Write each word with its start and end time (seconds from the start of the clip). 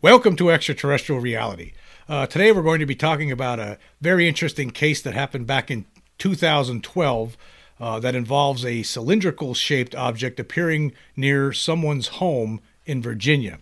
Welcome 0.00 0.36
to 0.36 0.52
Extraterrestrial 0.52 1.20
Reality. 1.20 1.72
Uh, 2.08 2.24
today 2.24 2.52
we're 2.52 2.62
going 2.62 2.78
to 2.78 2.86
be 2.86 2.94
talking 2.94 3.32
about 3.32 3.58
a 3.58 3.78
very 4.00 4.28
interesting 4.28 4.70
case 4.70 5.02
that 5.02 5.12
happened 5.12 5.48
back 5.48 5.72
in 5.72 5.86
2012 6.18 7.36
uh, 7.80 7.98
that 7.98 8.14
involves 8.14 8.64
a 8.64 8.84
cylindrical 8.84 9.54
shaped 9.54 9.96
object 9.96 10.38
appearing 10.38 10.92
near 11.16 11.52
someone's 11.52 12.06
home 12.06 12.60
in 12.86 13.02
Virginia. 13.02 13.58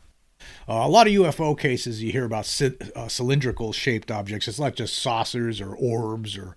Uh, 0.69 0.83
a 0.85 0.89
lot 0.89 1.07
of 1.07 1.15
UFO 1.15 1.59
cases 1.59 2.03
you 2.03 2.13
hear 2.13 2.27
about 2.27 2.45
c- 2.45 2.77
uh, 2.95 3.09
cylindrical 3.09 3.73
shaped 3.73 4.11
objects. 4.11 4.47
It's 4.47 4.61
not 4.61 4.75
just 4.75 4.99
saucers 4.99 5.59
or 5.59 5.75
orbs 5.75 6.37
or 6.37 6.55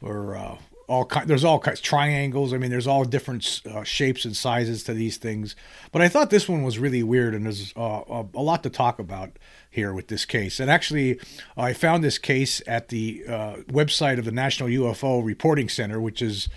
or 0.00 0.36
uh, 0.36 0.58
all 0.88 1.04
kind, 1.04 1.28
there's 1.28 1.44
all 1.44 1.58
kinds 1.58 1.80
triangles. 1.80 2.52
I 2.52 2.58
mean, 2.58 2.70
there's 2.70 2.86
all 2.86 3.04
different 3.04 3.60
uh, 3.70 3.84
shapes 3.84 4.24
and 4.24 4.36
sizes 4.36 4.82
to 4.84 4.94
these 4.94 5.18
things. 5.18 5.54
But 5.92 6.02
I 6.02 6.08
thought 6.08 6.30
this 6.30 6.48
one 6.48 6.62
was 6.62 6.78
really 6.78 7.02
weird, 7.02 7.34
and 7.34 7.44
there's 7.44 7.72
uh, 7.76 8.02
a, 8.08 8.26
a, 8.34 8.42
lot 8.42 8.62
to 8.62 8.70
talk 8.70 8.98
about 8.98 9.38
here 9.70 9.92
with 9.92 10.08
this 10.08 10.24
case. 10.24 10.58
And 10.58 10.70
actually, 10.70 11.20
I 11.56 11.74
found 11.74 12.02
this 12.02 12.16
case 12.18 12.62
at 12.66 12.88
the 12.88 13.22
uh, 13.28 13.56
website 13.68 14.18
of 14.18 14.24
the 14.24 14.32
National 14.32 14.68
UFO 14.70 15.24
Reporting 15.24 15.68
Center, 15.68 16.00
which 16.00 16.22
is 16.22 16.48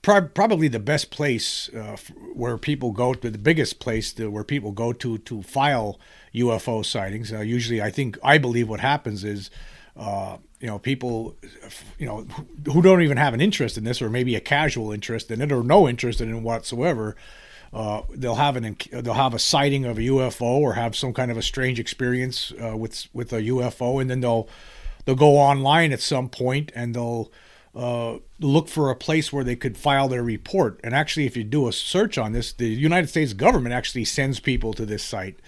probably 0.00 0.68
the 0.68 0.78
best 0.78 1.10
place 1.10 1.70
uh, 1.70 1.96
where 2.34 2.58
people 2.58 2.92
go 2.92 3.14
to 3.14 3.30
the 3.30 3.38
biggest 3.38 3.78
place 3.78 4.12
to, 4.14 4.30
where 4.30 4.44
people 4.44 4.72
go 4.72 4.92
to 4.92 5.18
to 5.18 5.42
file 5.42 5.98
UFO 6.34 6.84
sightings. 6.84 7.32
Uh, 7.32 7.40
usually, 7.40 7.80
I 7.80 7.90
think 7.90 8.18
I 8.22 8.38
believe 8.38 8.68
what 8.68 8.80
happens 8.80 9.24
is 9.24 9.50
uh, 9.96 10.38
you 10.64 10.70
know, 10.70 10.78
people, 10.78 11.36
you 11.98 12.06
know, 12.06 12.26
who 12.72 12.80
don't 12.80 13.02
even 13.02 13.18
have 13.18 13.34
an 13.34 13.40
interest 13.42 13.76
in 13.76 13.84
this, 13.84 14.00
or 14.00 14.08
maybe 14.08 14.34
a 14.34 14.40
casual 14.40 14.92
interest 14.92 15.30
in 15.30 15.42
it, 15.42 15.52
or 15.52 15.62
no 15.62 15.86
interest 15.86 16.22
in 16.22 16.34
it 16.34 16.40
whatsoever. 16.40 17.16
Uh, 17.74 18.00
they'll 18.14 18.36
have 18.36 18.56
an 18.56 18.74
they'll 18.90 19.12
have 19.12 19.34
a 19.34 19.38
sighting 19.38 19.84
of 19.84 19.98
a 19.98 20.00
UFO 20.00 20.40
or 20.40 20.72
have 20.72 20.96
some 20.96 21.12
kind 21.12 21.30
of 21.30 21.36
a 21.36 21.42
strange 21.42 21.78
experience 21.78 22.50
uh, 22.64 22.74
with 22.74 23.08
with 23.12 23.30
a 23.34 23.42
UFO, 23.42 24.00
and 24.00 24.08
then 24.08 24.20
they'll 24.20 24.48
they'll 25.04 25.14
go 25.14 25.36
online 25.36 25.92
at 25.92 26.00
some 26.00 26.30
point 26.30 26.72
and 26.74 26.94
they'll 26.94 27.30
uh, 27.74 28.16
look 28.40 28.68
for 28.68 28.88
a 28.88 28.96
place 28.96 29.30
where 29.30 29.44
they 29.44 29.56
could 29.56 29.76
file 29.76 30.08
their 30.08 30.22
report. 30.22 30.80
And 30.82 30.94
actually, 30.94 31.26
if 31.26 31.36
you 31.36 31.44
do 31.44 31.68
a 31.68 31.74
search 31.74 32.16
on 32.16 32.32
this, 32.32 32.54
the 32.54 32.68
United 32.68 33.08
States 33.08 33.34
government 33.34 33.74
actually 33.74 34.06
sends 34.06 34.40
people 34.40 34.72
to 34.72 34.86
this 34.86 35.02
site. 35.02 35.38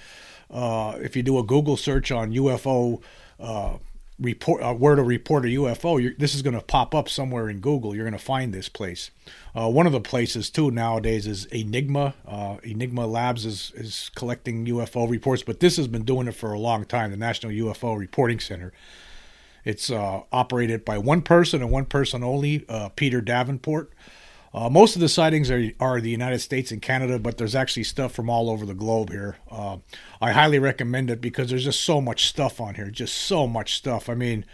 Uh, 0.51 0.99
if 1.01 1.17
you 1.17 1.23
do 1.23 1.39
a 1.39 1.43
Google 1.43 1.79
search 1.79 2.13
on 2.13 2.33
UFO 2.33 3.01
uh, 3.41 3.79
report 4.19 4.63
uh, 4.63 4.73
where 4.73 4.95
to 4.95 5.03
report 5.03 5.45
a 5.45 5.49
UFO, 5.49 6.17
this 6.19 6.35
is 6.35 6.43
going 6.43 6.55
to 6.55 6.63
pop 6.63 6.95
up 6.95 7.09
somewhere 7.09 7.49
in 7.49 7.61
Google. 7.61 7.95
You're 7.95 8.05
going 8.05 8.19
to 8.19 8.25
find 8.25 8.53
this 8.53 8.69
place. 8.69 9.11
Uh, 9.55 9.71
one 9.71 9.87
of 9.87 9.93
the 9.93 10.01
places 10.01 10.49
too 10.49 10.71
nowadays 10.71 11.27
is 11.27 11.45
Enigma. 11.47 12.15
Uh, 12.27 12.57
Enigma 12.63 13.07
Labs 13.07 13.45
is 13.45 13.73
is 13.75 14.11
collecting 14.15 14.65
UFO 14.67 15.09
reports, 15.09 15.43
but 15.43 15.61
this 15.61 15.77
has 15.77 15.89
been 15.89 16.05
doing 16.05 16.29
it 16.29 16.35
for 16.35 16.53
a 16.53 16.59
long 16.59 16.85
time. 16.85 17.11
The 17.11 17.17
National 17.17 17.53
UFO 17.53 17.99
Reporting 17.99 18.41
Center. 18.41 18.73
It's 19.65 19.91
uh, 19.91 20.23
operated 20.33 20.85
by 20.85 20.97
one 20.99 21.23
person 21.23 21.61
and 21.61 21.73
one 21.73 21.87
person 21.87 22.23
only, 22.23 22.65
uh, 22.69 22.91
Peter 22.91 23.21
Davenport. 23.21 23.93
Uh, 24.57 24.71
most 24.71 24.95
of 24.97 25.03
the 25.03 25.09
sightings 25.09 25.51
are, 25.51 25.71
are 25.81 26.01
the 26.01 26.09
United 26.09 26.39
States 26.39 26.73
and 26.73 26.81
Canada, 26.81 27.19
but 27.19 27.37
there's 27.37 27.55
actually 27.55 27.85
stuff 27.85 28.13
from 28.13 28.31
all 28.31 28.49
over 28.49 28.65
the 28.65 28.73
globe 28.73 29.11
here. 29.11 29.37
Uh, 29.51 29.77
I 30.19 30.33
highly 30.33 30.59
recommend 30.59 31.11
it 31.11 31.21
because 31.21 31.51
there's 31.51 31.65
just 31.65 31.85
so 31.85 32.01
much 32.01 32.25
stuff 32.25 32.59
on 32.59 32.75
here, 32.75 32.91
just 32.91 33.15
so 33.19 33.47
much 33.47 33.75
stuff. 33.75 34.09
I 34.09 34.15
mean, 34.15 34.47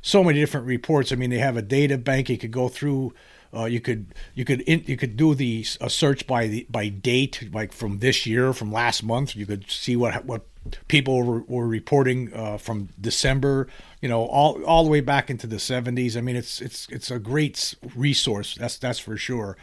so 0.00 0.24
many 0.24 0.40
different 0.40 0.66
reports. 0.66 1.12
I 1.12 1.16
mean, 1.16 1.28
they 1.28 1.38
have 1.38 1.58
a 1.58 1.62
data 1.62 1.98
bank 1.98 2.30
you 2.30 2.38
could 2.38 2.50
go 2.50 2.68
through. 2.68 3.12
Uh, 3.54 3.66
you 3.66 3.78
could 3.78 4.14
you 4.34 4.46
could 4.46 4.62
in, 4.62 4.82
you 4.86 4.96
could 4.96 5.18
do 5.18 5.34
the 5.34 5.66
a 5.82 5.90
search 5.90 6.26
by 6.26 6.46
the 6.46 6.66
by 6.70 6.88
date, 6.88 7.50
like 7.52 7.72
from 7.72 7.98
this 7.98 8.24
year, 8.24 8.54
from 8.54 8.72
last 8.72 9.02
month. 9.02 9.36
You 9.36 9.44
could 9.44 9.70
see 9.70 9.96
what 9.96 10.24
what 10.24 10.46
people 10.88 11.22
were, 11.22 11.40
were 11.42 11.66
reporting 11.66 12.32
uh, 12.34 12.58
from 12.58 12.88
December, 13.00 13.68
you 14.00 14.08
know, 14.08 14.24
all 14.24 14.62
all 14.64 14.84
the 14.84 14.90
way 14.90 15.00
back 15.00 15.30
into 15.30 15.46
the 15.46 15.56
70s. 15.56 16.16
I 16.16 16.20
mean, 16.20 16.36
it's 16.36 16.60
it's 16.60 16.88
it's 16.90 17.10
a 17.10 17.18
great 17.18 17.74
resource. 17.94 18.54
That's 18.54 18.76
that's 18.78 18.98
for 18.98 19.16
sure. 19.16 19.56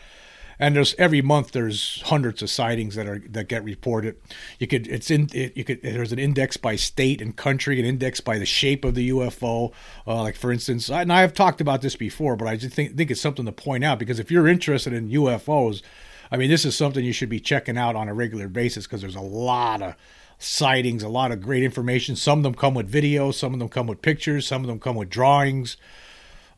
And 0.59 0.75
there's 0.75 0.93
every 0.97 1.21
month 1.21 1.51
there's 1.51 2.01
hundreds 2.05 2.41
of 2.41 2.49
sightings 2.49 2.95
that 2.95 3.07
are 3.07 3.19
that 3.29 3.47
get 3.47 3.63
reported. 3.63 4.17
You 4.59 4.67
could 4.67 4.87
it's 4.87 5.09
in 5.09 5.29
it, 5.33 5.57
you 5.57 5.63
could 5.63 5.81
there's 5.81 6.11
an 6.11 6.19
index 6.19 6.57
by 6.57 6.75
state 6.75 7.21
and 7.21 7.35
country, 7.35 7.79
an 7.79 7.85
index 7.85 8.21
by 8.21 8.37
the 8.37 8.45
shape 8.45 8.85
of 8.85 8.95
the 8.95 9.09
UFO. 9.09 9.73
Uh, 10.07 10.21
like 10.21 10.35
for 10.35 10.51
instance, 10.51 10.89
and 10.89 11.11
I 11.11 11.21
have 11.21 11.33
talked 11.33 11.61
about 11.61 11.81
this 11.81 11.95
before, 11.95 12.35
but 12.35 12.47
I 12.47 12.55
just 12.55 12.75
think 12.75 12.95
think 12.95 13.11
it's 13.11 13.21
something 13.21 13.45
to 13.45 13.51
point 13.51 13.83
out 13.83 13.99
because 13.99 14.19
if 14.19 14.31
you're 14.31 14.47
interested 14.47 14.93
in 14.93 15.09
UFOs, 15.09 15.81
I 16.31 16.37
mean, 16.37 16.49
this 16.49 16.65
is 16.65 16.75
something 16.75 17.05
you 17.05 17.13
should 17.13 17.29
be 17.29 17.39
checking 17.39 17.77
out 17.77 17.95
on 17.95 18.09
a 18.09 18.13
regular 18.13 18.47
basis 18.47 18.85
because 18.85 19.01
there's 19.01 19.15
a 19.15 19.21
lot 19.21 19.81
of 19.81 19.95
sightings, 20.43 21.03
a 21.03 21.09
lot 21.09 21.31
of 21.31 21.41
great 21.41 21.63
information. 21.63 22.15
Some 22.15 22.39
of 22.39 22.43
them 22.43 22.55
come 22.55 22.73
with 22.73 22.91
videos, 22.91 23.35
some 23.35 23.53
of 23.53 23.59
them 23.59 23.69
come 23.69 23.87
with 23.87 24.01
pictures, 24.01 24.47
some 24.47 24.61
of 24.61 24.67
them 24.67 24.79
come 24.79 24.95
with 24.95 25.09
drawings. 25.09 25.77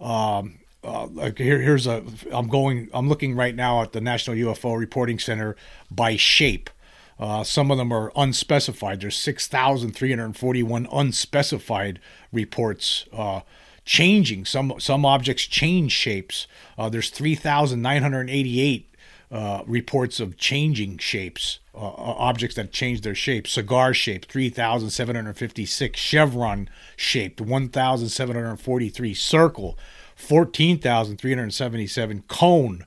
Um, 0.02 0.60
uh, 0.84 1.08
like 1.08 1.38
here, 1.38 1.60
here's 1.62 1.88
a. 1.88 2.04
I'm 2.32 2.48
going. 2.48 2.90
I'm 2.94 3.10
looking 3.10 3.36
right 3.36 3.56
now 3.56 3.82
at 3.82 3.92
the 3.92 4.02
National 4.02 4.36
UFO 4.38 4.78
Reporting 4.78 5.18
Center 5.20 5.56
by 5.90 6.16
shape. 6.16 6.70
Uh, 7.18 7.44
some 7.44 7.72
of 7.72 7.78
them 7.78 7.92
are 7.92 8.12
unspecified. 8.16 9.00
There's 9.00 9.16
6,341 9.16 10.88
unspecified 10.92 12.00
reports 12.32 13.06
uh, 13.14 13.42
changing. 13.86 14.46
Some 14.46 14.74
some 14.80 15.06
objects 15.06 15.44
change 15.44 15.92
shapes. 15.92 16.46
Uh, 16.78 16.90
there's 16.90 17.10
3,988 17.10 18.95
uh, 19.36 19.64
reports 19.68 20.20
of 20.22 20.38
changing 20.38 20.98
shapes, 20.98 21.60
uh, 21.76 21.80
uh, 21.80 22.16
objects 22.18 22.56
that 22.56 22.72
change 22.72 23.02
their 23.02 23.14
shape. 23.14 23.46
Cigar 23.48 23.94
shape, 23.94 24.26
3,756. 24.28 26.00
Chevron 26.00 26.70
shaped, 26.96 27.42
1,743. 27.42 29.14
Circle, 29.14 29.78
14,377. 30.16 32.24
Cone, 32.30 32.86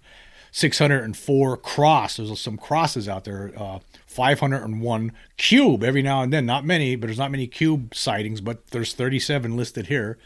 604. 0.50 1.56
Cross, 1.58 2.16
there's 2.16 2.40
some 2.40 2.56
crosses 2.56 3.10
out 3.10 3.24
there. 3.24 3.52
Uh, 3.54 3.80
501 4.06 5.12
cube 5.36 5.84
every 5.84 6.02
now 6.02 6.22
and 6.22 6.32
then 6.32 6.46
not 6.46 6.64
many 6.64 6.96
but 6.96 7.06
there's 7.06 7.18
not 7.18 7.30
many 7.30 7.46
cube 7.46 7.94
sightings 7.94 8.40
but 8.40 8.66
there's 8.68 8.94
37 8.94 9.54
listed 9.56 9.88
here 9.88 10.18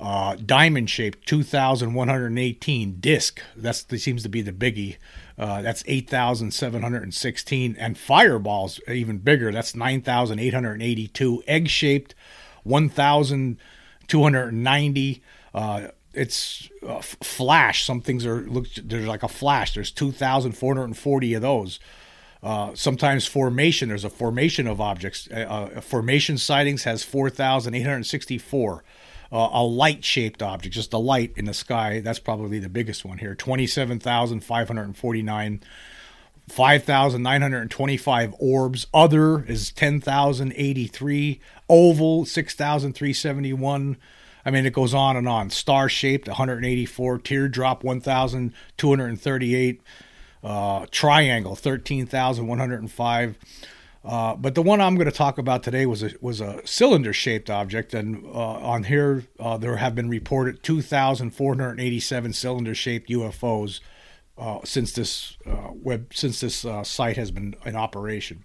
uh, 0.00 0.36
diamond 0.36 0.88
shaped 0.88 1.28
2118 1.28 3.00
disc. 3.00 3.42
That 3.54 3.74
seems 3.74 4.22
to 4.22 4.28
be 4.28 4.40
the 4.40 4.52
biggie. 4.52 4.96
Uh, 5.38 5.60
that's 5.62 5.84
8716 5.86 7.76
and 7.78 7.98
fireballs 7.98 8.80
even 8.88 9.18
bigger. 9.18 9.52
That's 9.52 9.74
9882 9.74 11.42
egg 11.46 11.68
shaped 11.68 12.14
1290 12.64 15.22
uh, 15.52 15.88
it's 16.12 16.68
uh, 16.86 17.00
flash. 17.00 17.84
Some 17.84 18.00
things 18.00 18.26
are 18.26 18.40
look 18.40 18.66
there's 18.74 19.06
like 19.06 19.22
a 19.22 19.28
flash. 19.28 19.74
There's 19.74 19.90
2440 19.90 21.34
of 21.34 21.42
those. 21.42 21.80
Uh, 22.42 22.74
sometimes 22.74 23.26
formation 23.26 23.90
there's 23.90 24.04
a 24.04 24.10
formation 24.10 24.66
of 24.66 24.80
objects. 24.80 25.28
Uh, 25.30 25.70
uh 25.76 25.80
formation 25.80 26.38
sightings 26.38 26.84
has 26.84 27.04
4864 27.04 28.84
uh, 29.32 29.48
a 29.52 29.62
light 29.62 30.04
shaped 30.04 30.42
object, 30.42 30.74
just 30.74 30.92
a 30.92 30.98
light 30.98 31.32
in 31.36 31.44
the 31.44 31.54
sky. 31.54 32.00
That's 32.00 32.18
probably 32.18 32.58
the 32.58 32.68
biggest 32.68 33.04
one 33.04 33.18
here 33.18 33.34
27,549. 33.34 35.60
5,925 36.48 38.34
orbs. 38.40 38.86
Other 38.92 39.44
is 39.44 39.70
10,083. 39.70 41.40
Oval, 41.68 42.24
6,371. 42.24 43.96
I 44.44 44.50
mean, 44.50 44.66
it 44.66 44.72
goes 44.72 44.92
on 44.92 45.16
and 45.16 45.28
on. 45.28 45.50
Star 45.50 45.88
shaped, 45.88 46.26
184. 46.26 47.18
Teardrop, 47.18 47.84
1,238. 47.84 49.80
Uh, 50.42 50.86
triangle, 50.90 51.54
13,105. 51.54 53.38
Uh, 54.02 54.34
but 54.34 54.54
the 54.54 54.62
one 54.62 54.80
I'm 54.80 54.94
going 54.94 55.10
to 55.10 55.16
talk 55.16 55.36
about 55.36 55.62
today 55.62 55.84
was 55.84 56.02
a 56.02 56.12
was 56.22 56.40
a 56.40 56.66
cylinder 56.66 57.12
shaped 57.12 57.50
object, 57.50 57.92
and 57.92 58.24
uh, 58.26 58.30
on 58.30 58.84
here 58.84 59.24
uh, 59.38 59.58
there 59.58 59.76
have 59.76 59.94
been 59.94 60.08
reported 60.08 60.62
2,487 60.62 62.32
cylinder 62.32 62.74
shaped 62.74 63.10
UFOs 63.10 63.80
uh, 64.38 64.60
since 64.64 64.92
this 64.92 65.36
uh, 65.46 65.68
web 65.74 66.14
since 66.14 66.40
this 66.40 66.64
site 66.84 67.18
has 67.18 67.30
been 67.30 67.54
in 67.66 67.76
operation. 67.76 68.44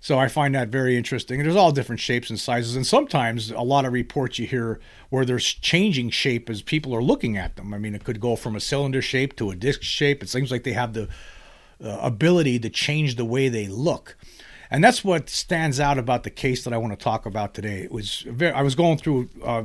So 0.00 0.18
I 0.18 0.28
find 0.28 0.54
that 0.54 0.68
very 0.68 0.98
interesting. 0.98 1.40
And 1.40 1.46
there's 1.46 1.56
all 1.56 1.72
different 1.72 1.98
shapes 1.98 2.28
and 2.28 2.38
sizes, 2.38 2.76
and 2.76 2.86
sometimes 2.86 3.50
a 3.50 3.62
lot 3.62 3.86
of 3.86 3.94
reports 3.94 4.38
you 4.38 4.46
hear 4.46 4.80
where 5.08 5.24
there's 5.24 5.46
changing 5.46 6.10
shape 6.10 6.50
as 6.50 6.60
people 6.60 6.94
are 6.94 7.02
looking 7.02 7.38
at 7.38 7.56
them. 7.56 7.72
I 7.72 7.78
mean, 7.78 7.94
it 7.94 8.04
could 8.04 8.20
go 8.20 8.36
from 8.36 8.54
a 8.54 8.60
cylinder 8.60 9.00
shape 9.00 9.34
to 9.36 9.50
a 9.50 9.56
disc 9.56 9.80
shape. 9.82 10.22
It 10.22 10.28
seems 10.28 10.50
like 10.50 10.64
they 10.64 10.74
have 10.74 10.92
the 10.92 11.08
ability 11.80 12.58
to 12.58 12.68
change 12.68 13.16
the 13.16 13.24
way 13.24 13.48
they 13.48 13.66
look. 13.66 14.16
And 14.74 14.82
that's 14.82 15.04
what 15.04 15.30
stands 15.30 15.78
out 15.78 15.98
about 15.98 16.24
the 16.24 16.30
case 16.30 16.64
that 16.64 16.72
I 16.72 16.78
want 16.78 16.98
to 16.98 17.02
talk 17.02 17.26
about 17.26 17.54
today. 17.54 17.82
It 17.82 17.92
was 17.92 18.26
very, 18.28 18.50
I 18.50 18.62
was 18.62 18.74
going 18.74 18.98
through 18.98 19.28
uh, 19.44 19.62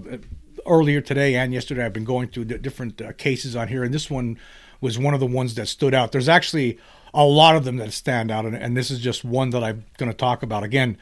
earlier 0.67 1.01
today 1.01 1.33
and 1.33 1.51
yesterday. 1.51 1.83
I've 1.83 1.93
been 1.93 2.03
going 2.03 2.27
through 2.27 2.45
different 2.45 3.01
uh, 3.01 3.13
cases 3.13 3.55
on 3.55 3.69
here, 3.69 3.83
and 3.83 3.91
this 3.91 4.11
one 4.11 4.37
was 4.81 4.99
one 4.99 5.15
of 5.15 5.19
the 5.19 5.25
ones 5.25 5.55
that 5.55 5.65
stood 5.65 5.95
out. 5.95 6.11
There's 6.11 6.29
actually 6.29 6.77
a 7.11 7.25
lot 7.25 7.55
of 7.55 7.65
them 7.65 7.77
that 7.77 7.91
stand 7.91 8.29
out, 8.29 8.45
and, 8.45 8.55
and 8.55 8.77
this 8.77 8.91
is 8.91 8.99
just 8.99 9.25
one 9.25 9.49
that 9.49 9.63
I'm 9.63 9.83
going 9.97 10.11
to 10.11 10.15
talk 10.15 10.43
about. 10.43 10.61
Again, 10.61 10.95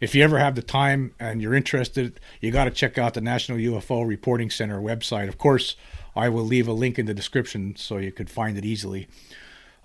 if 0.00 0.14
you 0.14 0.24
ever 0.24 0.38
have 0.38 0.54
the 0.54 0.62
time 0.62 1.14
and 1.20 1.42
you're 1.42 1.54
interested, 1.54 2.18
you 2.40 2.50
got 2.50 2.64
to 2.64 2.70
check 2.70 2.96
out 2.96 3.12
the 3.12 3.20
National 3.20 3.58
UFO 3.58 4.08
Reporting 4.08 4.48
Center 4.48 4.80
website. 4.80 5.28
Of 5.28 5.36
course, 5.36 5.76
I 6.16 6.30
will 6.30 6.44
leave 6.44 6.66
a 6.66 6.72
link 6.72 6.98
in 6.98 7.04
the 7.04 7.12
description 7.12 7.76
so 7.76 7.98
you 7.98 8.10
could 8.10 8.30
find 8.30 8.56
it 8.56 8.64
easily. 8.64 9.06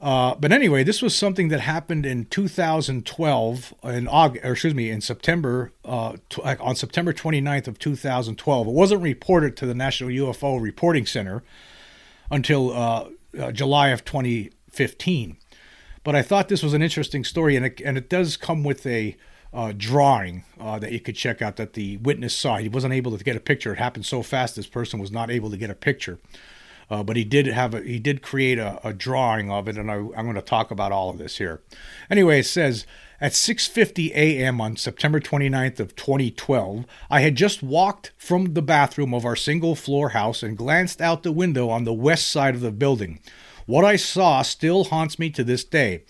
Uh, 0.01 0.35
but 0.35 0.51
anyway, 0.51 0.83
this 0.83 1.01
was 1.01 1.15
something 1.15 1.47
that 1.47 1.61
happened 1.61 2.05
in 2.05 2.25
2012 2.25 3.73
in 3.85 4.07
August, 4.07 4.45
or 4.45 4.51
excuse 4.51 4.75
me, 4.75 4.89
in 4.89 5.01
September, 5.01 5.71
uh, 5.85 6.17
t- 6.29 6.41
on 6.41 6.75
September 6.75 7.13
29th 7.13 7.67
of 7.67 7.79
2012. 7.79 8.67
It 8.67 8.73
wasn't 8.73 9.01
reported 9.01 9.55
to 9.57 9.65
the 9.65 9.73
National 9.73 10.09
UFO 10.09 10.61
Reporting 10.61 11.05
Center 11.05 11.43
until 12.29 12.73
uh, 12.73 13.09
uh 13.39 13.51
July 13.51 13.89
of 13.89 14.03
2015. 14.03 15.37
But 16.03 16.15
I 16.15 16.21
thought 16.21 16.49
this 16.49 16.61
was 16.61 16.73
an 16.73 16.81
interesting 16.81 17.23
story, 17.23 17.55
and 17.55 17.65
it, 17.65 17.81
and 17.83 17.97
it 17.97 18.09
does 18.09 18.37
come 18.37 18.63
with 18.63 18.85
a 18.85 19.15
uh, 19.55 19.73
drawing 19.75 20.43
uh, 20.59 20.77
that 20.79 20.91
you 20.91 20.99
could 20.99 21.15
check 21.15 21.41
out 21.41 21.55
that 21.55 21.73
the 21.73 21.97
witness 21.97 22.35
saw. 22.35 22.57
He 22.57 22.67
wasn't 22.67 22.93
able 22.93 23.17
to 23.17 23.23
get 23.23 23.37
a 23.37 23.39
picture. 23.39 23.71
It 23.71 23.79
happened 23.79 24.05
so 24.05 24.21
fast, 24.21 24.57
this 24.57 24.67
person 24.67 24.99
was 24.99 25.11
not 25.11 25.31
able 25.31 25.49
to 25.49 25.57
get 25.57 25.69
a 25.69 25.75
picture. 25.75 26.19
Uh, 26.89 27.03
but 27.03 27.15
he 27.15 27.23
did 27.23 27.47
have 27.47 27.73
a, 27.73 27.81
he 27.81 27.99
did 27.99 28.21
create 28.21 28.59
a, 28.59 28.79
a 28.87 28.93
drawing 28.93 29.49
of 29.51 29.67
it, 29.67 29.77
and 29.77 29.89
I, 29.89 29.95
am 29.95 30.11
going 30.11 30.35
to 30.35 30.41
talk 30.41 30.71
about 30.71 30.91
all 30.91 31.09
of 31.09 31.17
this 31.17 31.37
here. 31.37 31.61
Anyway, 32.09 32.39
it 32.39 32.45
says 32.45 32.85
at 33.19 33.31
6:50 33.31 34.11
a.m. 34.11 34.61
on 34.61 34.75
September 34.75 35.19
29th 35.19 35.79
of 35.79 35.95
2012, 35.95 36.85
I 37.09 37.21
had 37.21 37.35
just 37.35 37.63
walked 37.63 38.11
from 38.17 38.53
the 38.53 38.61
bathroom 38.61 39.13
of 39.13 39.25
our 39.25 39.35
single 39.35 39.75
floor 39.75 40.09
house 40.09 40.43
and 40.43 40.57
glanced 40.57 41.01
out 41.01 41.23
the 41.23 41.31
window 41.31 41.69
on 41.69 41.85
the 41.85 41.93
west 41.93 42.27
side 42.27 42.55
of 42.55 42.61
the 42.61 42.71
building. 42.71 43.19
What 43.65 43.85
I 43.85 43.95
saw 43.95 44.41
still 44.43 44.85
haunts 44.85 45.17
me 45.17 45.29
to 45.31 45.43
this 45.43 45.63
day. 45.63 46.03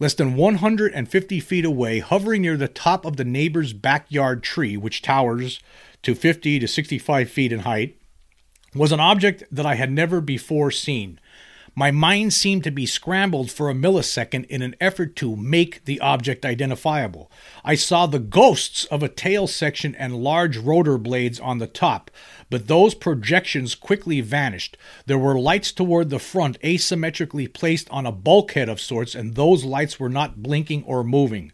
Less 0.00 0.14
than 0.14 0.36
150 0.36 1.40
feet 1.40 1.64
away, 1.64 2.00
hovering 2.00 2.42
near 2.42 2.56
the 2.56 2.66
top 2.66 3.04
of 3.04 3.16
the 3.16 3.24
neighbor's 3.24 3.72
backyard 3.72 4.42
tree, 4.42 4.76
which 4.76 5.02
towers 5.02 5.60
to 6.02 6.14
50 6.14 6.58
to 6.58 6.68
65 6.68 7.30
feet 7.30 7.52
in 7.52 7.60
height, 7.60 7.96
was 8.74 8.92
an 8.92 9.00
object 9.00 9.44
that 9.50 9.66
I 9.66 9.74
had 9.76 9.90
never 9.90 10.20
before 10.20 10.70
seen. 10.70 11.20
My 11.76 11.90
mind 11.90 12.32
seemed 12.32 12.62
to 12.64 12.70
be 12.70 12.86
scrambled 12.86 13.50
for 13.50 13.68
a 13.68 13.74
millisecond 13.74 14.46
in 14.46 14.62
an 14.62 14.76
effort 14.80 15.16
to 15.16 15.34
make 15.34 15.84
the 15.86 16.00
object 16.00 16.44
identifiable. 16.44 17.32
I 17.64 17.74
saw 17.74 18.06
the 18.06 18.20
ghosts 18.20 18.84
of 18.86 19.02
a 19.02 19.08
tail 19.08 19.48
section 19.48 19.96
and 19.96 20.22
large 20.22 20.56
rotor 20.56 20.98
blades 20.98 21.40
on 21.40 21.58
the 21.58 21.66
top, 21.66 22.12
but 22.48 22.68
those 22.68 22.94
projections 22.94 23.74
quickly 23.74 24.20
vanished. 24.20 24.76
There 25.06 25.18
were 25.18 25.36
lights 25.36 25.72
toward 25.72 26.10
the 26.10 26.20
front, 26.20 26.60
asymmetrically 26.60 27.52
placed 27.52 27.90
on 27.90 28.06
a 28.06 28.12
bulkhead 28.12 28.68
of 28.68 28.80
sorts, 28.80 29.16
and 29.16 29.34
those 29.34 29.64
lights 29.64 29.98
were 29.98 30.08
not 30.08 30.44
blinking 30.44 30.84
or 30.84 31.02
moving. 31.02 31.50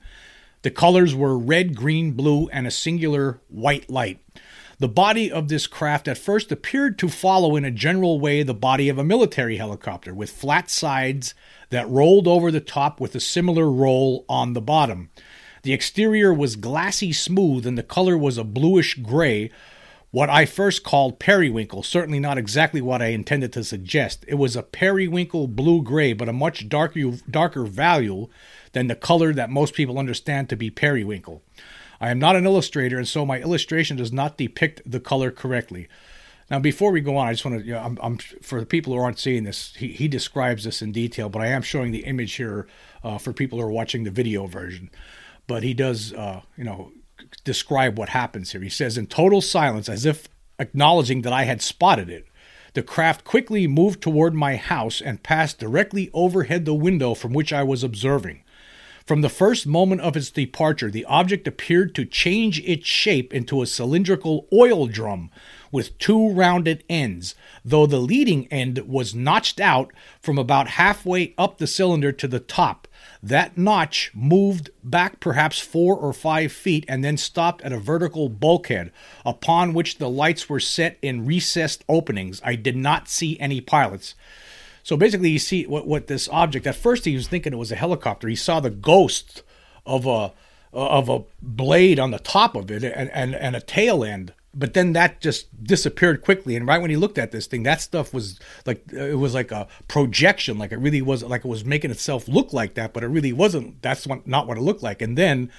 The 0.61 0.71
colors 0.71 1.15
were 1.15 1.39
red, 1.39 1.75
green, 1.75 2.13
blue, 2.13 2.49
and 2.49 2.67
a 2.67 2.71
singular 2.71 3.41
white 3.49 3.89
light. 3.89 4.19
The 4.81 4.89
body 4.89 5.31
of 5.31 5.49
this 5.49 5.67
craft 5.67 6.09
at 6.09 6.17
first 6.17 6.51
appeared 6.51 6.99
to 7.01 7.11
follow 7.11 7.55
in 7.55 7.67
a 7.67 7.71
general 7.71 8.19
way 8.19 8.43
the 8.43 8.55
body 8.55 8.89
of 8.89 8.97
a 8.97 9.05
military 9.05 9.59
helicopter, 9.59 10.15
with 10.15 10.31
flat 10.31 10.71
sides 10.71 11.35
that 11.69 11.87
rolled 11.87 12.27
over 12.27 12.51
the 12.51 12.63
top 12.63 12.99
with 12.99 13.15
a 13.15 13.21
similar 13.21 13.71
roll 13.71 14.25
on 14.27 14.55
the 14.55 14.61
bottom. 14.63 15.11
The 15.65 15.75
exterior 15.75 16.33
was 16.33 16.57
glassy 16.57 17.13
smooth 17.13 17.67
and 17.67 17.77
the 17.77 17.83
color 17.83 18.17
was 18.17 18.39
a 18.39 18.43
bluish 18.43 18.95
gray, 18.95 19.51
what 20.13 20.31
I 20.31 20.47
first 20.47 20.83
called 20.83 21.19
periwinkle, 21.19 21.83
certainly 21.83 22.19
not 22.19 22.39
exactly 22.39 22.81
what 22.81 23.03
I 23.03 23.09
intended 23.09 23.53
to 23.53 23.65
suggest. 23.65 24.25
It 24.27 24.37
was 24.37 24.57
a 24.57 24.63
periwinkle 24.63 25.47
blue 25.49 25.83
gray, 25.83 26.15
but 26.15 26.31
a 26.31 26.33
much 26.33 26.71
darker, 26.71 27.13
darker 27.29 27.67
value 27.67 28.29
than 28.73 28.87
the 28.87 28.95
color 28.95 29.35
that 29.35 29.51
most 29.51 29.75
people 29.75 29.99
understand 29.99 30.49
to 30.49 30.57
be 30.57 30.71
periwinkle. 30.71 31.43
I 32.01 32.11
am 32.11 32.19
not 32.19 32.37
an 32.37 32.47
illustrator, 32.47 32.97
and 32.97 33.07
so 33.07 33.27
my 33.27 33.41
illustration 33.41 33.97
does 33.97 34.13
not 34.13 34.39
depict 34.39 34.83
the 34.87 35.01
color 35.01 35.31
correctly. 35.31 35.89
Now, 36.51 36.59
before 36.59 36.91
we 36.91 37.01
go 37.01 37.17
on, 37.17 37.29
I 37.29 37.33
just 37.33 37.45
want 37.45 37.61
to, 37.61 37.65
you 37.65 37.75
know, 37.75 37.81
I'm, 37.81 37.99
I'm, 38.03 38.19
for 38.19 38.59
the 38.59 38.67
people 38.67 38.93
who 38.93 38.99
aren't 38.99 39.21
seeing 39.21 39.45
this, 39.45 39.75
he, 39.77 39.89
he 39.89 40.09
describes 40.09 40.65
this 40.65 40.83
in 40.83 40.91
detail, 40.91 41.29
but 41.29 41.43
I 41.43 41.47
am 41.47 41.63
showing 41.63 41.93
the 41.93 42.05
image 42.05 42.35
here 42.35 42.67
uh, 43.05 43.19
for 43.19 43.33
people 43.33 43.59
who 43.59 43.65
are 43.65 43.71
watching 43.71 44.03
the 44.03 44.11
video 44.11 44.47
version. 44.47 44.91
But 45.47 45.63
he 45.63 45.75
does, 45.75 46.13
uh, 46.13 46.41
you 46.57 46.65
know, 46.65 46.91
describe 47.45 47.99
what 47.99 48.09
happens 48.09 48.51
here. 48.51 48.63
He 48.63 48.69
says, 48.69 48.99
in 48.99 49.07
total 49.07 49.41
silence, 49.41 49.89
as 49.89 50.05
if 50.05 50.29
acknowledging 50.59 51.23
that 51.23 51.33
I 51.33 51.45
had 51.45 51.63
spotted 51.63 52.11
it, 52.11 52.27
the 52.75 52.83
craft 52.83 53.25
quickly 53.25 53.67
moved 53.67 54.01
toward 54.01 54.35
my 54.35 54.57
house 54.57 55.01
and 55.01 55.23
passed 55.23 55.59
directly 55.59 56.11
overhead 56.13 56.65
the 56.65 56.75
window 56.75 57.15
from 57.15 57.33
which 57.33 57.53
I 57.53 57.63
was 57.63 57.85
observing. 57.85 58.43
From 59.11 59.23
the 59.23 59.29
first 59.29 59.67
moment 59.67 60.03
of 60.03 60.17
its 60.17 60.31
departure, 60.31 60.89
the 60.89 61.05
object 61.07 61.49
appeared 61.49 61.97
to 61.97 62.05
change 62.05 62.61
its 62.61 62.87
shape 62.87 63.35
into 63.35 63.61
a 63.61 63.67
cylindrical 63.67 64.47
oil 64.53 64.87
drum 64.87 65.33
with 65.73 65.99
two 65.99 66.31
rounded 66.31 66.85
ends, 66.89 67.35
though 67.65 67.87
the 67.87 67.99
leading 67.99 68.47
end 68.53 68.79
was 68.87 69.13
notched 69.13 69.59
out 69.59 69.93
from 70.21 70.39
about 70.39 70.69
halfway 70.69 71.35
up 71.37 71.59
the 71.59 71.67
cylinder 71.67 72.13
to 72.13 72.29
the 72.29 72.39
top. 72.39 72.87
That 73.21 73.59
notch 73.59 74.13
moved 74.15 74.71
back 74.85 75.19
perhaps 75.19 75.59
four 75.59 75.97
or 75.97 76.13
five 76.13 76.53
feet 76.53 76.85
and 76.87 77.03
then 77.03 77.17
stopped 77.17 77.63
at 77.63 77.73
a 77.73 77.81
vertical 77.81 78.29
bulkhead, 78.29 78.93
upon 79.27 79.75
which 79.75 79.99
the 79.99 80.09
lights 80.09 80.49
were 80.49 80.61
set 80.61 80.99
in 81.03 81.27
recessed 81.27 81.85
openings. 81.89 82.41
I 82.45 82.55
did 82.55 82.77
not 82.77 83.09
see 83.09 83.37
any 83.41 83.61
pilots. 83.61 84.15
So 84.83 84.97
basically, 84.97 85.31
you 85.31 85.39
see 85.39 85.67
what, 85.67 85.87
what 85.87 86.07
this 86.07 86.29
object. 86.31 86.67
At 86.67 86.75
first, 86.75 87.05
he 87.05 87.15
was 87.15 87.29
thinking 87.29 87.53
it 87.53 87.57
was 87.57 87.73
a 87.73 87.77
helicopter. 87.77 88.29
He 88.29 88.37
saw 88.37 88.61
the 88.61 88.71
ghost 88.71 89.43
of 89.87 90.07
a 90.07 90.33
of 90.73 91.09
a 91.09 91.23
blade 91.43 91.99
on 91.99 92.13
the 92.13 92.19
top 92.19 92.55
of 92.55 92.71
it 92.71 92.85
and, 92.85 93.11
and, 93.11 93.35
and 93.35 93.57
a 93.57 93.61
tail 93.61 94.05
end. 94.05 94.33
But 94.53 94.75
then 94.75 94.93
that 94.95 95.21
just 95.21 95.65
disappeared 95.65 96.23
quickly. 96.23 96.57
And 96.57 96.67
right 96.67 96.81
when 96.81 96.91
he 96.91 96.97
looked 96.97 97.19
at 97.19 97.31
this 97.31 97.47
thing, 97.47 97.63
that 97.65 97.81
stuff 97.81 98.13
was 98.13 98.39
like 98.67 98.85
it 98.93 99.17
was 99.17 99.35
like 99.35 99.53
a 99.53 99.69
projection. 99.87 100.59
Like 100.59 100.73
it 100.73 100.79
really 100.79 101.03
was 101.03 101.23
like 101.23 101.45
it 101.45 101.49
was 101.49 101.65
making 101.65 101.93
itself 101.93 102.27
look 102.27 102.53
like 102.53 102.75
that, 102.75 102.93
but 102.93 103.05
it 103.05 103.09
really 103.09 103.33
wasn't. 103.33 103.81
That's 103.81 104.07
what, 104.07 104.27
not 104.27 104.49
what 104.49 104.59
it 104.59 104.63
looked 104.63 104.83
like. 104.83 105.03
And 105.03 105.17
then 105.17 105.51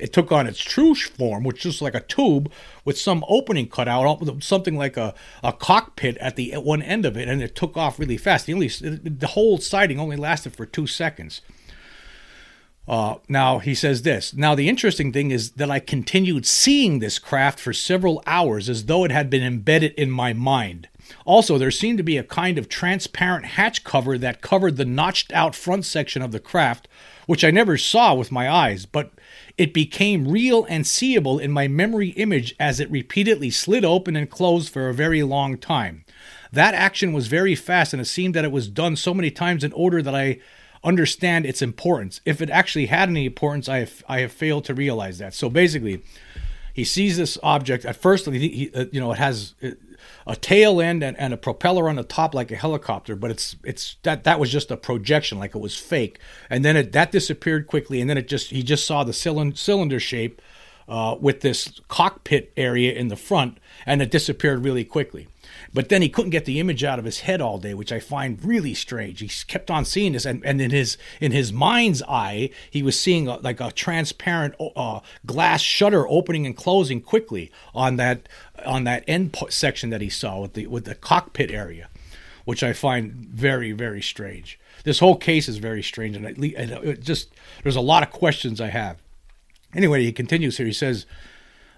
it 0.00 0.12
took 0.12 0.32
on 0.32 0.46
its 0.46 0.58
true 0.58 0.94
form, 0.94 1.44
which 1.44 1.64
is 1.66 1.82
like 1.82 1.94
a 1.94 2.00
tube 2.00 2.50
with 2.84 2.98
some 2.98 3.24
opening 3.28 3.68
cut 3.68 3.88
out, 3.88 4.42
something 4.42 4.76
like 4.76 4.96
a, 4.96 5.14
a 5.42 5.52
cockpit 5.52 6.16
at 6.18 6.36
the 6.36 6.52
at 6.52 6.64
one 6.64 6.82
end 6.82 7.04
of 7.04 7.16
it, 7.16 7.28
and 7.28 7.42
it 7.42 7.54
took 7.54 7.76
off 7.76 7.98
really 7.98 8.16
fast. 8.16 8.46
The, 8.46 8.54
only, 8.54 8.68
the 8.68 9.28
whole 9.28 9.58
sighting 9.58 10.00
only 10.00 10.16
lasted 10.16 10.54
for 10.54 10.66
two 10.66 10.86
seconds. 10.86 11.42
Uh, 12.88 13.16
now 13.28 13.60
he 13.60 13.74
says 13.74 14.02
this. 14.02 14.34
Now 14.34 14.56
the 14.56 14.68
interesting 14.68 15.12
thing 15.12 15.30
is 15.30 15.52
that 15.52 15.70
I 15.70 15.78
continued 15.78 16.44
seeing 16.44 16.98
this 16.98 17.20
craft 17.20 17.60
for 17.60 17.72
several 17.72 18.22
hours 18.26 18.68
as 18.68 18.86
though 18.86 19.04
it 19.04 19.12
had 19.12 19.30
been 19.30 19.44
embedded 19.44 19.92
in 19.92 20.10
my 20.10 20.32
mind. 20.32 20.88
Also, 21.24 21.58
there 21.58 21.70
seemed 21.70 21.98
to 21.98 22.04
be 22.04 22.16
a 22.16 22.24
kind 22.24 22.58
of 22.58 22.68
transparent 22.68 23.44
hatch 23.44 23.84
cover 23.84 24.18
that 24.18 24.40
covered 24.40 24.76
the 24.76 24.84
notched 24.84 25.32
out 25.32 25.54
front 25.54 25.84
section 25.84 26.22
of 26.22 26.32
the 26.32 26.40
craft, 26.40 26.88
which 27.26 27.44
I 27.44 27.50
never 27.50 27.76
saw 27.76 28.14
with 28.14 28.32
my 28.32 28.50
eyes, 28.50 28.86
but 28.86 29.12
it 29.60 29.74
became 29.74 30.26
real 30.26 30.64
and 30.70 30.86
seeable 30.86 31.38
in 31.38 31.50
my 31.50 31.68
memory 31.68 32.08
image 32.12 32.54
as 32.58 32.80
it 32.80 32.90
repeatedly 32.90 33.50
slid 33.50 33.84
open 33.84 34.16
and 34.16 34.30
closed 34.30 34.72
for 34.72 34.88
a 34.88 34.94
very 34.94 35.22
long 35.22 35.58
time. 35.58 36.02
That 36.50 36.72
action 36.72 37.12
was 37.12 37.26
very 37.26 37.54
fast, 37.54 37.92
and 37.92 38.00
it 38.00 38.06
seemed 38.06 38.34
that 38.34 38.46
it 38.46 38.52
was 38.52 38.68
done 38.68 38.96
so 38.96 39.12
many 39.12 39.30
times 39.30 39.62
in 39.62 39.74
order 39.74 40.00
that 40.00 40.14
I 40.14 40.38
understand 40.82 41.44
its 41.44 41.60
importance. 41.60 42.22
If 42.24 42.40
it 42.40 42.48
actually 42.48 42.86
had 42.86 43.10
any 43.10 43.26
importance, 43.26 43.68
I 43.68 43.80
have, 43.80 44.02
I 44.08 44.20
have 44.20 44.32
failed 44.32 44.64
to 44.64 44.72
realize 44.72 45.18
that. 45.18 45.34
So 45.34 45.50
basically, 45.50 46.02
he 46.80 46.84
sees 46.84 47.18
this 47.18 47.36
object 47.42 47.84
at 47.84 47.94
first. 47.94 48.24
He, 48.24 48.48
he 48.48 48.70
uh, 48.74 48.86
you 48.90 49.00
know, 49.00 49.12
it 49.12 49.18
has 49.18 49.54
a 50.26 50.34
tail 50.34 50.80
end 50.80 51.02
and, 51.02 51.14
and 51.18 51.34
a 51.34 51.36
propeller 51.36 51.90
on 51.90 51.96
the 51.96 52.02
top 52.02 52.34
like 52.34 52.50
a 52.50 52.56
helicopter, 52.56 53.14
but 53.14 53.30
it's 53.30 53.54
it's 53.64 53.96
that 54.02 54.24
that 54.24 54.40
was 54.40 54.50
just 54.50 54.70
a 54.70 54.78
projection, 54.78 55.38
like 55.38 55.54
it 55.54 55.58
was 55.58 55.76
fake. 55.76 56.18
And 56.48 56.64
then 56.64 56.76
it 56.78 56.92
that 56.92 57.12
disappeared 57.12 57.66
quickly, 57.66 58.00
and 58.00 58.08
then 58.08 58.16
it 58.16 58.28
just 58.28 58.48
he 58.48 58.62
just 58.62 58.86
saw 58.86 59.04
the 59.04 59.12
cylinder 59.12 59.56
cylinder 59.56 60.00
shape 60.00 60.40
uh, 60.88 61.16
with 61.20 61.42
this 61.42 61.80
cockpit 61.88 62.50
area 62.56 62.94
in 62.94 63.08
the 63.08 63.16
front, 63.16 63.58
and 63.84 64.00
it 64.00 64.10
disappeared 64.10 64.64
really 64.64 64.84
quickly. 64.84 65.28
But 65.72 65.88
then 65.88 66.02
he 66.02 66.08
couldn't 66.08 66.30
get 66.30 66.46
the 66.46 66.58
image 66.58 66.82
out 66.82 66.98
of 66.98 67.04
his 67.04 67.20
head 67.20 67.40
all 67.40 67.58
day, 67.58 67.74
which 67.74 67.92
I 67.92 68.00
find 68.00 68.44
really 68.44 68.74
strange. 68.74 69.20
He 69.20 69.30
kept 69.46 69.70
on 69.70 69.84
seeing 69.84 70.12
this, 70.12 70.26
and, 70.26 70.44
and 70.44 70.60
in 70.60 70.72
his 70.72 70.96
in 71.20 71.30
his 71.30 71.52
mind's 71.52 72.02
eye, 72.02 72.50
he 72.68 72.82
was 72.82 72.98
seeing 72.98 73.28
a, 73.28 73.36
like 73.36 73.60
a 73.60 73.70
transparent 73.70 74.54
uh, 74.58 75.00
glass 75.24 75.60
shutter 75.60 76.08
opening 76.08 76.44
and 76.44 76.56
closing 76.56 77.00
quickly 77.00 77.52
on 77.72 77.96
that 77.96 78.28
on 78.66 78.82
that 78.84 79.04
end 79.06 79.36
section 79.48 79.90
that 79.90 80.00
he 80.00 80.10
saw 80.10 80.40
with 80.40 80.54
the 80.54 80.66
with 80.66 80.86
the 80.86 80.96
cockpit 80.96 81.52
area, 81.52 81.88
which 82.44 82.64
I 82.64 82.72
find 82.72 83.12
very 83.12 83.70
very 83.70 84.02
strange. 84.02 84.58
This 84.82 84.98
whole 84.98 85.16
case 85.16 85.48
is 85.48 85.58
very 85.58 85.84
strange, 85.84 86.16
and 86.16 86.26
it 86.26 87.00
just 87.00 87.30
there's 87.62 87.76
a 87.76 87.80
lot 87.80 88.02
of 88.02 88.10
questions 88.10 88.60
I 88.60 88.68
have. 88.68 88.96
Anyway, 89.72 90.02
he 90.02 90.12
continues 90.12 90.56
here. 90.56 90.66
He 90.66 90.72
says. 90.72 91.06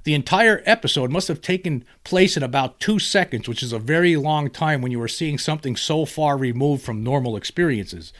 The 0.04 0.14
entire 0.14 0.62
episode 0.64 1.10
must 1.10 1.28
have 1.28 1.40
taken 1.40 1.84
place 2.02 2.36
in 2.36 2.42
about 2.42 2.80
two 2.80 2.98
seconds, 2.98 3.48
which 3.48 3.62
is 3.62 3.72
a 3.72 3.78
very 3.78 4.16
long 4.16 4.50
time 4.50 4.82
when 4.82 4.90
you 4.90 5.00
are 5.00 5.08
seeing 5.08 5.38
something 5.38 5.76
so 5.76 6.04
far 6.04 6.36
removed 6.36 6.82
from 6.82 7.04
normal 7.04 7.36
experiences. 7.36 8.12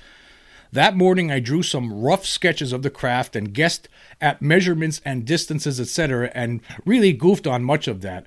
That 0.71 0.97
morning, 0.97 1.31
I 1.31 1.41
drew 1.41 1.63
some 1.63 2.03
rough 2.03 2.25
sketches 2.25 2.73
of 2.73 2.83
the 2.83 2.89
craft 2.89 3.37
and 3.37 3.53
guessed 3.53 3.89
at 4.21 4.41
measurements 4.41 5.01
and 5.05 5.27
distances, 5.27 5.81
etc., 5.81 6.31
and 6.35 6.61
really 6.87 7.13
goofed 7.13 7.47
on 7.47 7.65
much 7.65 7.89
of 7.89 8.01
that. 8.03 8.27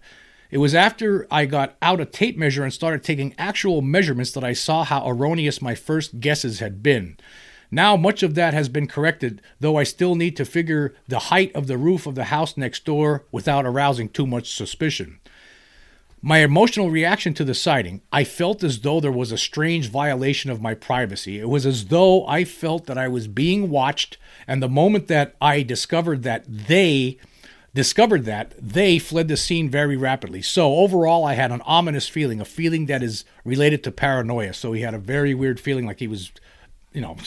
It 0.51 0.59
was 0.59 0.75
after 0.75 1.25
I 1.31 1.45
got 1.45 1.75
out 1.81 2.01
a 2.01 2.05
tape 2.05 2.37
measure 2.37 2.63
and 2.63 2.71
started 2.71 3.03
taking 3.03 3.33
actual 3.37 3.81
measurements 3.81 4.31
that 4.33 4.43
I 4.43 4.53
saw 4.53 4.83
how 4.83 5.07
erroneous 5.07 5.61
my 5.61 5.75
first 5.75 6.19
guesses 6.19 6.59
had 6.59 6.83
been. 6.83 7.17
Now, 7.71 7.95
much 7.97 8.23
of 8.23 8.35
that 8.35 8.53
has 8.53 8.69
been 8.69 8.87
corrected, 8.87 9.41
though 9.59 9.77
I 9.77 9.83
still 9.83 10.15
need 10.15 10.37
to 10.37 10.45
figure 10.45 10.93
the 11.07 11.19
height 11.19 11.53
of 11.55 11.67
the 11.67 11.77
roof 11.77 12.05
of 12.05 12.15
the 12.15 12.25
house 12.25 12.57
next 12.57 12.85
door 12.85 13.23
without 13.31 13.65
arousing 13.65 14.09
too 14.09 14.27
much 14.27 14.53
suspicion. 14.53 15.19
My 16.21 16.39
emotional 16.39 16.89
reaction 16.89 17.35
to 17.35 17.43
the 17.43 17.53
sighting, 17.53 18.01
I 18.11 18.23
felt 18.23 18.63
as 18.63 18.79
though 18.79 18.99
there 18.99 19.11
was 19.11 19.31
a 19.31 19.37
strange 19.37 19.91
violation 19.91 20.49
of 20.49 20.61
my 20.61 20.73
privacy. 20.73 21.39
It 21.39 21.49
was 21.49 21.67
as 21.67 21.85
though 21.85 22.25
I 22.25 22.45
felt 22.45 22.87
that 22.87 22.97
I 22.97 23.07
was 23.07 23.27
being 23.27 23.69
watched, 23.69 24.17
and 24.47 24.61
the 24.61 24.67
moment 24.67 25.07
that 25.07 25.35
I 25.39 25.61
discovered 25.61 26.23
that 26.23 26.43
they 26.47 27.19
discovered 27.75 28.23
that, 28.25 28.53
they 28.59 28.97
fled 28.97 29.27
the 29.27 29.37
scene 29.37 29.69
very 29.69 29.97
rapidly. 29.97 30.41
So, 30.41 30.77
overall, 30.77 31.25
I 31.25 31.33
had 31.33 31.51
an 31.51 31.61
ominous 31.61 32.07
feeling, 32.07 32.39
a 32.41 32.45
feeling 32.45 32.87
that 32.87 33.03
is 33.03 33.25
related 33.43 33.83
to 33.83 33.91
paranoia. 33.91 34.53
So, 34.53 34.71
he 34.71 34.81
had 34.81 34.93
a 34.93 34.97
very 34.97 35.35
weird 35.35 35.59
feeling 35.59 35.85
like 35.85 35.99
he 35.99 36.07
was, 36.07 36.31
you 36.93 37.01
know, 37.01 37.17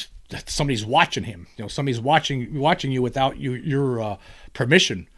somebody's 0.47 0.85
watching 0.85 1.25
him. 1.25 1.47
You 1.57 1.65
know, 1.65 1.69
somebody's 1.69 2.01
watching 2.01 2.59
watching 2.59 2.93
you 2.93 3.03
without 3.03 3.39
you, 3.39 3.53
your 3.53 4.01
uh, 4.01 4.17
permission. 4.53 5.09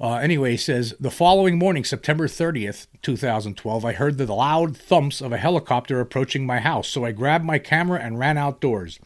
Uh, 0.00 0.16
anyway, 0.16 0.52
he 0.52 0.56
says 0.56 0.94
the 0.98 1.12
following 1.12 1.56
morning, 1.56 1.84
September 1.84 2.26
30th, 2.26 2.88
2012, 3.02 3.84
I 3.84 3.92
heard 3.92 4.18
the 4.18 4.34
loud 4.34 4.76
thumps 4.76 5.20
of 5.20 5.30
a 5.30 5.36
helicopter 5.36 6.00
approaching 6.00 6.44
my 6.44 6.58
house, 6.58 6.88
so 6.88 7.04
I 7.04 7.12
grabbed 7.12 7.44
my 7.44 7.60
camera 7.60 8.00
and 8.00 8.18
ran 8.18 8.36
outdoors. 8.36 8.98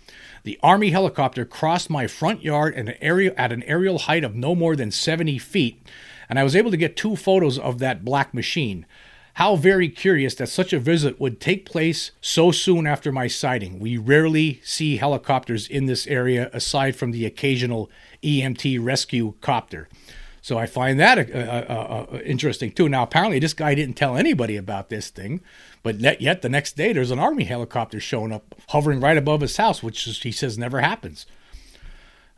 The 0.44 0.58
Army 0.62 0.90
helicopter 0.90 1.44
crossed 1.44 1.90
my 1.90 2.06
front 2.06 2.42
yard 2.42 2.74
at 2.76 2.88
an, 2.88 2.94
area, 3.02 3.34
at 3.36 3.52
an 3.52 3.62
aerial 3.64 3.98
height 3.98 4.24
of 4.24 4.34
no 4.34 4.54
more 4.54 4.74
than 4.74 4.90
70 4.90 5.36
feet, 5.36 5.86
and 6.30 6.38
I 6.38 6.44
was 6.44 6.56
able 6.56 6.70
to 6.70 6.78
get 6.78 6.96
two 6.96 7.14
photos 7.14 7.58
of 7.58 7.78
that 7.80 8.02
black 8.02 8.32
machine. 8.32 8.86
How 9.36 9.54
very 9.54 9.90
curious 9.90 10.34
that 10.36 10.46
such 10.46 10.72
a 10.72 10.78
visit 10.78 11.20
would 11.20 11.42
take 11.42 11.66
place 11.66 12.10
so 12.22 12.50
soon 12.50 12.86
after 12.86 13.12
my 13.12 13.26
sighting. 13.26 13.78
We 13.78 13.98
rarely 13.98 14.62
see 14.64 14.96
helicopters 14.96 15.68
in 15.68 15.84
this 15.84 16.06
area 16.06 16.48
aside 16.54 16.96
from 16.96 17.10
the 17.10 17.26
occasional 17.26 17.90
EMT 18.22 18.82
rescue 18.82 19.34
copter. 19.42 19.90
So 20.40 20.56
I 20.56 20.64
find 20.64 20.98
that 21.00 21.18
uh, 21.18 21.36
uh, 21.36 22.06
uh, 22.12 22.18
interesting 22.24 22.72
too. 22.72 22.88
Now, 22.88 23.02
apparently, 23.02 23.38
this 23.38 23.52
guy 23.52 23.74
didn't 23.74 23.96
tell 23.96 24.16
anybody 24.16 24.56
about 24.56 24.88
this 24.88 25.10
thing, 25.10 25.42
but 25.82 26.00
yet 26.18 26.40
the 26.40 26.48
next 26.48 26.74
day 26.74 26.94
there's 26.94 27.10
an 27.10 27.18
army 27.18 27.44
helicopter 27.44 28.00
showing 28.00 28.32
up, 28.32 28.54
hovering 28.70 29.00
right 29.00 29.18
above 29.18 29.42
his 29.42 29.58
house, 29.58 29.82
which 29.82 30.02
he 30.22 30.32
says 30.32 30.56
never 30.56 30.80
happens. 30.80 31.26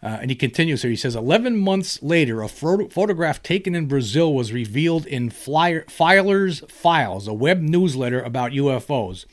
Uh, 0.02 0.19
and 0.21 0.31
he 0.31 0.37
continues 0.37 0.83
here. 0.83 0.90
He 0.90 0.97
says, 0.97 1.17
11 1.17 1.57
months 1.57 2.00
later, 2.02 2.40
a 2.40 2.49
photo- 2.49 2.88
photograph 2.88 3.43
taken 3.43 3.75
in 3.75 3.87
Brazil 3.87 4.33
was 4.33 4.52
revealed 4.52 5.07
in 5.07 5.28
Flyer- 5.28 5.85
Filer's 5.88 6.61
Files, 6.69 7.26
a 7.26 7.35
web 7.35 7.61
newsletter 7.61 8.21
about 8.21 8.52
UFOs. 8.52 9.25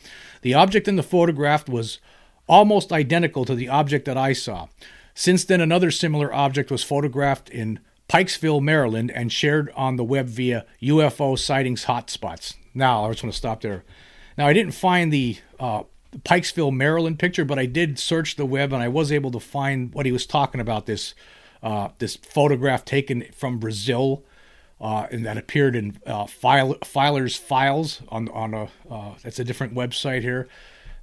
The 0.42 0.56
object 0.56 0.88
in 0.88 0.96
the 0.96 1.04
photograph 1.04 1.70
was 1.70 2.00
almost 2.48 2.92
identical 2.92 3.46
to 3.46 3.56
the 3.56 3.70
object 3.70 4.06
that 4.06 4.18
I 4.18 4.34
saw. 4.34 4.68
Since 5.14 5.46
then, 5.46 5.62
another 5.62 5.92
similar 5.92 6.34
object 6.34 6.72
was 6.72 6.84
photographed 6.84 7.50
in 7.50 7.80
Pikesville, 8.10 8.62
Maryland, 8.62 9.12
and 9.12 9.32
shared 9.32 9.72
on 9.76 9.96
the 9.96 10.04
web 10.04 10.28
via 10.28 10.66
UFO 10.82 11.38
sightings 11.38 11.86
hotspots. 11.86 12.56
Now, 12.74 13.06
I 13.06 13.12
just 13.12 13.24
want 13.24 13.34
to 13.34 13.38
stop 13.38 13.62
there. 13.62 13.84
Now, 14.38 14.48
I 14.48 14.54
didn't 14.54 14.74
find 14.74 15.12
the 15.14 15.38
uh, 15.60 15.84
Pikesville, 16.24 16.74
Maryland 16.74 17.20
picture, 17.20 17.46
but 17.46 17.60
I 17.60 17.66
did 17.66 18.00
search 18.00 18.36
the 18.36 18.46
web 18.46 18.74
and 18.74 18.82
I 18.82 18.88
was 18.88 19.12
able 19.12 19.32
to 19.32 19.40
find 19.40 19.94
what 19.94 20.06
he 20.06 20.12
was 20.12 20.26
talking 20.26 20.62
about. 20.62 20.86
This 20.86 21.14
uh, 21.64 21.90
this 21.98 22.16
photograph 22.16 22.86
taken 22.86 23.26
from 23.34 23.58
Brazil, 23.58 24.24
uh, 24.80 25.08
and 25.12 25.26
that 25.26 25.38
appeared 25.38 25.76
in 25.76 26.00
uh, 26.06 26.28
file, 26.28 26.76
Filer's 26.84 27.36
Files 27.36 28.02
on 28.10 28.30
on 28.30 28.54
a 28.54 28.70
uh, 28.90 29.16
that's 29.24 29.40
a 29.40 29.44
different 29.44 29.74
website 29.74 30.22
here. 30.22 30.48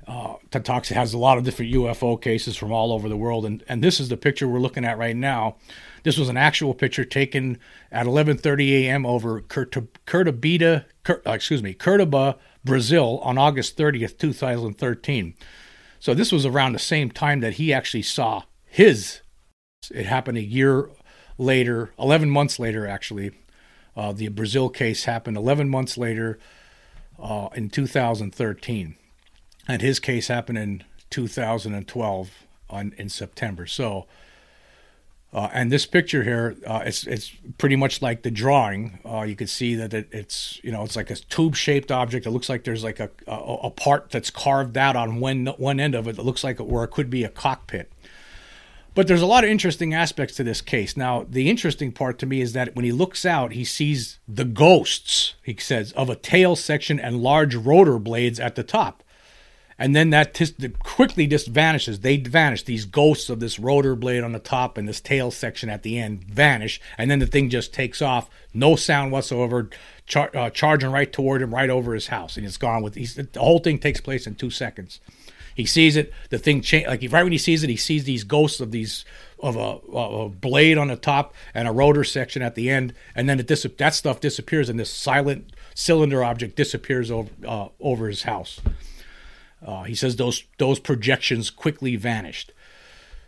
Uh, 0.06 0.34
has 0.52 1.14
a 1.14 1.18
lot 1.18 1.38
of 1.38 1.44
different 1.44 1.72
UFO 1.72 2.20
cases 2.20 2.56
from 2.56 2.72
all 2.72 2.92
over 2.92 3.08
the 3.08 3.16
world, 3.16 3.44
and 3.44 3.62
and 3.68 3.82
this 3.82 4.00
is 4.00 4.08
the 4.08 4.16
picture 4.16 4.48
we're 4.48 4.58
looking 4.58 4.84
at 4.84 4.98
right 4.98 5.16
now. 5.16 5.56
This 6.02 6.18
was 6.18 6.28
an 6.28 6.36
actual 6.36 6.74
picture 6.74 7.04
taken 7.04 7.58
at 7.90 8.06
11:30 8.06 8.84
a.m. 8.84 9.06
over 9.06 9.40
Curitiba, 9.40 10.84
Cur, 11.04 11.22
uh, 11.26 11.30
excuse 11.32 11.62
me, 11.62 11.74
Curitiba, 11.74 12.36
Brazil 12.64 13.20
on 13.22 13.38
August 13.38 13.76
30th, 13.76 14.18
2013. 14.18 15.34
So 16.00 16.14
this 16.14 16.32
was 16.32 16.44
around 16.44 16.72
the 16.72 16.78
same 16.78 17.10
time 17.10 17.40
that 17.40 17.54
he 17.54 17.72
actually 17.72 18.02
saw 18.02 18.42
his. 18.64 19.20
It 19.90 20.06
happened 20.06 20.38
a 20.38 20.42
year 20.42 20.90
later, 21.38 21.92
11 21.98 22.30
months 22.30 22.58
later, 22.58 22.86
actually. 22.86 23.32
Uh, 23.96 24.12
the 24.12 24.28
Brazil 24.28 24.68
case 24.68 25.04
happened 25.04 25.36
11 25.36 25.68
months 25.68 25.98
later 25.98 26.38
uh, 27.20 27.48
in 27.54 27.68
2013. 27.68 28.96
And 29.68 29.82
his 29.82 30.00
case 30.00 30.28
happened 30.28 30.58
in 30.58 30.84
2012 31.10 32.30
on, 32.70 32.94
in 32.96 33.08
September. 33.08 33.66
So 33.66 34.06
uh, 35.32 35.48
and 35.52 35.72
this 35.72 35.86
picture 35.86 36.22
here, 36.22 36.56
uh, 36.66 36.82
it's 36.84 37.06
it's 37.06 37.30
pretty 37.56 37.76
much 37.76 38.02
like 38.02 38.22
the 38.22 38.30
drawing. 38.30 38.98
Uh, 39.04 39.22
you 39.22 39.34
can 39.34 39.46
see 39.46 39.74
that 39.76 39.94
it, 39.94 40.08
it's 40.12 40.60
you 40.62 40.70
know 40.70 40.84
it's 40.84 40.94
like 40.94 41.10
a 41.10 41.14
tube-shaped 41.14 41.90
object. 41.90 42.26
It 42.26 42.30
looks 42.30 42.50
like 42.50 42.64
there's 42.64 42.84
like 42.84 43.00
a, 43.00 43.10
a, 43.26 43.32
a 43.64 43.70
part 43.70 44.10
that's 44.10 44.30
carved 44.30 44.76
out 44.76 44.94
on 44.94 45.20
one 45.20 45.46
one 45.56 45.80
end 45.80 45.94
of 45.94 46.06
it. 46.06 46.16
That 46.16 46.26
looks 46.26 46.44
like 46.44 46.58
where 46.58 46.84
it 46.84 46.90
could 46.90 47.08
be 47.08 47.24
a 47.24 47.30
cockpit. 47.30 47.90
But 48.94 49.08
there's 49.08 49.22
a 49.22 49.26
lot 49.26 49.42
of 49.42 49.48
interesting 49.48 49.94
aspects 49.94 50.36
to 50.36 50.44
this 50.44 50.60
case. 50.60 50.98
Now, 50.98 51.24
the 51.26 51.48
interesting 51.48 51.92
part 51.92 52.18
to 52.18 52.26
me 52.26 52.42
is 52.42 52.52
that 52.52 52.76
when 52.76 52.84
he 52.84 52.92
looks 52.92 53.24
out, 53.24 53.52
he 53.52 53.64
sees 53.64 54.18
the 54.28 54.44
ghosts. 54.44 55.34
He 55.42 55.56
says 55.56 55.92
of 55.92 56.10
a 56.10 56.14
tail 56.14 56.56
section 56.56 57.00
and 57.00 57.22
large 57.22 57.54
rotor 57.54 57.98
blades 57.98 58.38
at 58.38 58.54
the 58.54 58.62
top 58.62 59.02
and 59.82 59.96
then 59.96 60.10
that 60.10 60.40
quickly 60.78 61.26
just 61.26 61.48
vanishes. 61.48 61.98
They 61.98 62.16
vanish. 62.16 62.62
These 62.62 62.84
ghosts 62.84 63.28
of 63.28 63.40
this 63.40 63.58
rotor 63.58 63.96
blade 63.96 64.22
on 64.22 64.30
the 64.30 64.38
top 64.38 64.78
and 64.78 64.88
this 64.88 65.00
tail 65.00 65.32
section 65.32 65.68
at 65.68 65.82
the 65.82 65.98
end 65.98 66.22
vanish, 66.22 66.80
and 66.96 67.10
then 67.10 67.18
the 67.18 67.26
thing 67.26 67.50
just 67.50 67.74
takes 67.74 68.00
off, 68.00 68.30
no 68.54 68.76
sound 68.76 69.10
whatsoever, 69.10 69.70
char- 70.06 70.30
uh, 70.36 70.50
charging 70.50 70.92
right 70.92 71.12
toward 71.12 71.42
him, 71.42 71.52
right 71.52 71.68
over 71.68 71.94
his 71.94 72.06
house, 72.06 72.36
and 72.36 72.46
it's 72.46 72.58
gone. 72.58 72.84
With 72.84 72.94
the 72.94 73.40
whole 73.40 73.58
thing 73.58 73.80
takes 73.80 74.00
place 74.00 74.24
in 74.24 74.36
two 74.36 74.50
seconds. 74.50 75.00
He 75.56 75.66
sees 75.66 75.96
it. 75.96 76.12
The 76.30 76.38
thing 76.38 76.60
change 76.60 76.86
like 76.86 77.04
right 77.10 77.24
when 77.24 77.32
he 77.32 77.38
sees 77.38 77.64
it, 77.64 77.68
he 77.68 77.76
sees 77.76 78.04
these 78.04 78.22
ghosts 78.22 78.60
of 78.60 78.70
these 78.70 79.04
of 79.40 79.56
a, 79.56 79.96
a, 79.98 80.28
blade 80.28 80.78
on 80.78 80.86
the 80.86 80.96
top 80.96 81.34
and 81.54 81.66
a 81.66 81.72
rotor 81.72 82.04
section 82.04 82.40
at 82.40 82.54
the 82.54 82.70
end, 82.70 82.94
and 83.16 83.28
then 83.28 83.40
it 83.40 83.48
dis- 83.48 83.66
that 83.78 83.94
stuff 83.94 84.20
disappears, 84.20 84.68
and 84.68 84.78
this 84.78 84.92
silent 84.92 85.52
cylinder 85.74 86.22
object 86.22 86.54
disappears 86.54 87.10
over 87.10 87.30
uh, 87.44 87.66
over 87.80 88.06
his 88.06 88.22
house. 88.22 88.60
Uh, 89.64 89.84
he 89.84 89.94
says 89.94 90.16
those 90.16 90.44
those 90.58 90.78
projections 90.78 91.50
quickly 91.50 91.96
vanished. 91.96 92.52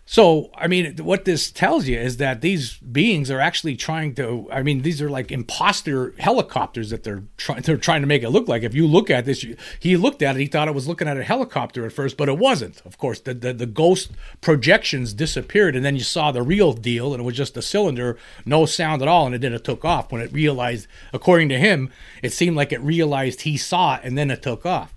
So, 0.06 0.50
I 0.54 0.66
mean, 0.66 0.98
what 0.98 1.24
this 1.24 1.50
tells 1.50 1.88
you 1.88 1.98
is 1.98 2.18
that 2.18 2.42
these 2.42 2.76
beings 2.76 3.30
are 3.30 3.40
actually 3.40 3.74
trying 3.74 4.14
to. 4.16 4.46
I 4.52 4.62
mean, 4.62 4.82
these 4.82 5.00
are 5.00 5.08
like 5.08 5.32
imposter 5.32 6.12
helicopters 6.18 6.90
that 6.90 7.04
they're 7.04 7.22
trying. 7.38 7.62
They're 7.62 7.78
trying 7.78 8.02
to 8.02 8.06
make 8.06 8.22
it 8.22 8.28
look 8.28 8.46
like. 8.46 8.62
If 8.64 8.74
you 8.74 8.86
look 8.86 9.08
at 9.08 9.24
this, 9.24 9.46
he 9.80 9.96
looked 9.96 10.20
at 10.20 10.36
it. 10.36 10.40
He 10.40 10.46
thought 10.46 10.68
it 10.68 10.74
was 10.74 10.86
looking 10.86 11.08
at 11.08 11.16
a 11.16 11.24
helicopter 11.24 11.86
at 11.86 11.92
first, 11.92 12.18
but 12.18 12.28
it 12.28 12.36
wasn't. 12.36 12.82
Of 12.84 12.98
course, 12.98 13.18
the 13.18 13.32
the, 13.32 13.54
the 13.54 13.66
ghost 13.66 14.10
projections 14.42 15.14
disappeared, 15.14 15.74
and 15.74 15.82
then 15.82 15.96
you 15.96 16.02
saw 16.02 16.30
the 16.30 16.42
real 16.42 16.74
deal, 16.74 17.14
and 17.14 17.22
it 17.22 17.24
was 17.24 17.36
just 17.36 17.56
a 17.56 17.62
cylinder, 17.62 18.18
no 18.44 18.66
sound 18.66 19.00
at 19.00 19.08
all, 19.08 19.24
and 19.24 19.34
it 19.34 19.40
then 19.40 19.54
it 19.54 19.64
took 19.64 19.86
off 19.86 20.12
when 20.12 20.20
it 20.20 20.32
realized. 20.32 20.86
According 21.14 21.48
to 21.48 21.58
him, 21.58 21.90
it 22.22 22.34
seemed 22.34 22.56
like 22.56 22.72
it 22.72 22.80
realized 22.82 23.42
he 23.42 23.56
saw 23.56 23.94
it, 23.94 24.02
and 24.04 24.18
then 24.18 24.30
it 24.30 24.42
took 24.42 24.66
off. 24.66 24.94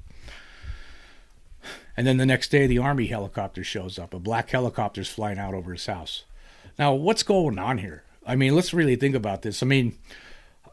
And 1.98 2.06
then 2.06 2.18
the 2.18 2.26
next 2.26 2.50
day, 2.50 2.68
the 2.68 2.78
Army 2.78 3.08
helicopter 3.08 3.64
shows 3.64 3.98
up. 3.98 4.14
A 4.14 4.20
black 4.20 4.52
helicopter's 4.52 5.10
flying 5.10 5.40
out 5.40 5.56
over 5.56 5.74
his 5.74 5.88
house. 5.88 6.24
Now, 6.78 6.94
what's 6.94 7.24
going 7.24 7.58
on 7.58 7.80
here? 7.80 8.04
I 8.26 8.36
mean, 8.36 8.56
let's 8.56 8.74
really 8.74 8.96
think 8.96 9.16
about 9.16 9.42
this. 9.42 9.64
I 9.64 9.66
mean, 9.66 9.98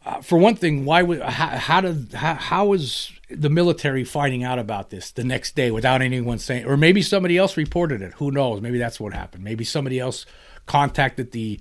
uh, 0.05 0.21
for 0.21 0.37
one 0.37 0.55
thing, 0.55 0.85
why 0.85 1.03
would 1.03 1.23
how, 1.23 1.47
how 1.57 1.81
did 1.81 2.13
how, 2.13 2.35
how 2.35 2.67
was 2.67 3.11
the 3.31 3.49
military 3.49 4.05
finding 4.05 4.45
out 4.45 4.59
about 4.59 4.91
this 4.91 5.11
the 5.11 5.25
next 5.25 5.57
day 5.57 5.71
without 5.71 6.03
anyone 6.03 6.39
saying, 6.39 6.67
or 6.67 6.77
maybe 6.77 7.01
somebody 7.01 7.39
else 7.39 7.57
reported 7.57 8.03
it? 8.03 8.13
Who 8.15 8.31
knows? 8.31 8.61
Maybe 8.61 8.79
that's 8.79 9.01
what 9.01 9.15
happened. 9.15 9.45
Maybe 9.45 9.65
somebody 9.65 9.99
else 9.99 10.27
contacted 10.67 11.33
the 11.33 11.59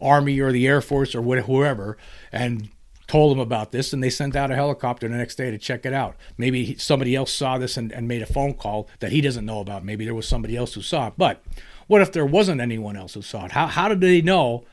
army 0.00 0.40
or 0.40 0.50
the 0.50 0.66
air 0.66 0.80
force 0.80 1.14
or 1.14 1.22
whoever 1.22 1.96
and 2.32 2.68
told 3.06 3.32
them 3.32 3.40
about 3.40 3.72
this, 3.72 3.92
and 3.92 4.02
they 4.02 4.10
sent 4.10 4.36
out 4.36 4.50
a 4.50 4.54
helicopter 4.54 5.08
the 5.08 5.16
next 5.16 5.36
day 5.36 5.50
to 5.50 5.58
check 5.58 5.84
it 5.84 5.92
out. 5.92 6.16
Maybe 6.38 6.76
somebody 6.76 7.14
else 7.14 7.32
saw 7.32 7.58
this 7.58 7.76
and, 7.76 7.92
and 7.92 8.08
made 8.08 8.22
a 8.22 8.26
phone 8.26 8.54
call 8.54 8.88
that 9.00 9.12
he 9.12 9.20
doesn't 9.20 9.46
know 9.46 9.60
about. 9.60 9.84
Maybe 9.84 10.04
there 10.04 10.14
was 10.14 10.28
somebody 10.28 10.56
else 10.56 10.74
who 10.74 10.82
saw 10.82 11.08
it. 11.08 11.14
But 11.16 11.42
what 11.86 12.02
if 12.02 12.12
there 12.12 12.26
wasn't 12.26 12.60
anyone 12.60 12.96
else 12.96 13.14
who 13.14 13.22
saw 13.22 13.46
it? 13.46 13.52
How 13.52 13.66
how 13.66 13.88
did 13.88 14.00
they 14.00 14.22
know? 14.22 14.64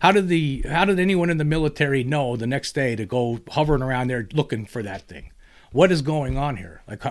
How 0.00 0.12
did 0.12 0.28
the 0.28 0.64
how 0.68 0.84
did 0.84 0.98
anyone 0.98 1.30
in 1.30 1.38
the 1.38 1.44
military 1.44 2.02
know 2.02 2.36
the 2.36 2.46
next 2.46 2.72
day 2.72 2.96
to 2.96 3.06
go 3.06 3.40
hovering 3.50 3.82
around 3.82 4.08
there 4.08 4.28
looking 4.32 4.66
for 4.66 4.82
that 4.82 5.02
thing? 5.02 5.31
What 5.72 5.90
is 5.90 6.02
going 6.02 6.36
on 6.36 6.56
here? 6.56 6.82
Like, 6.86 7.02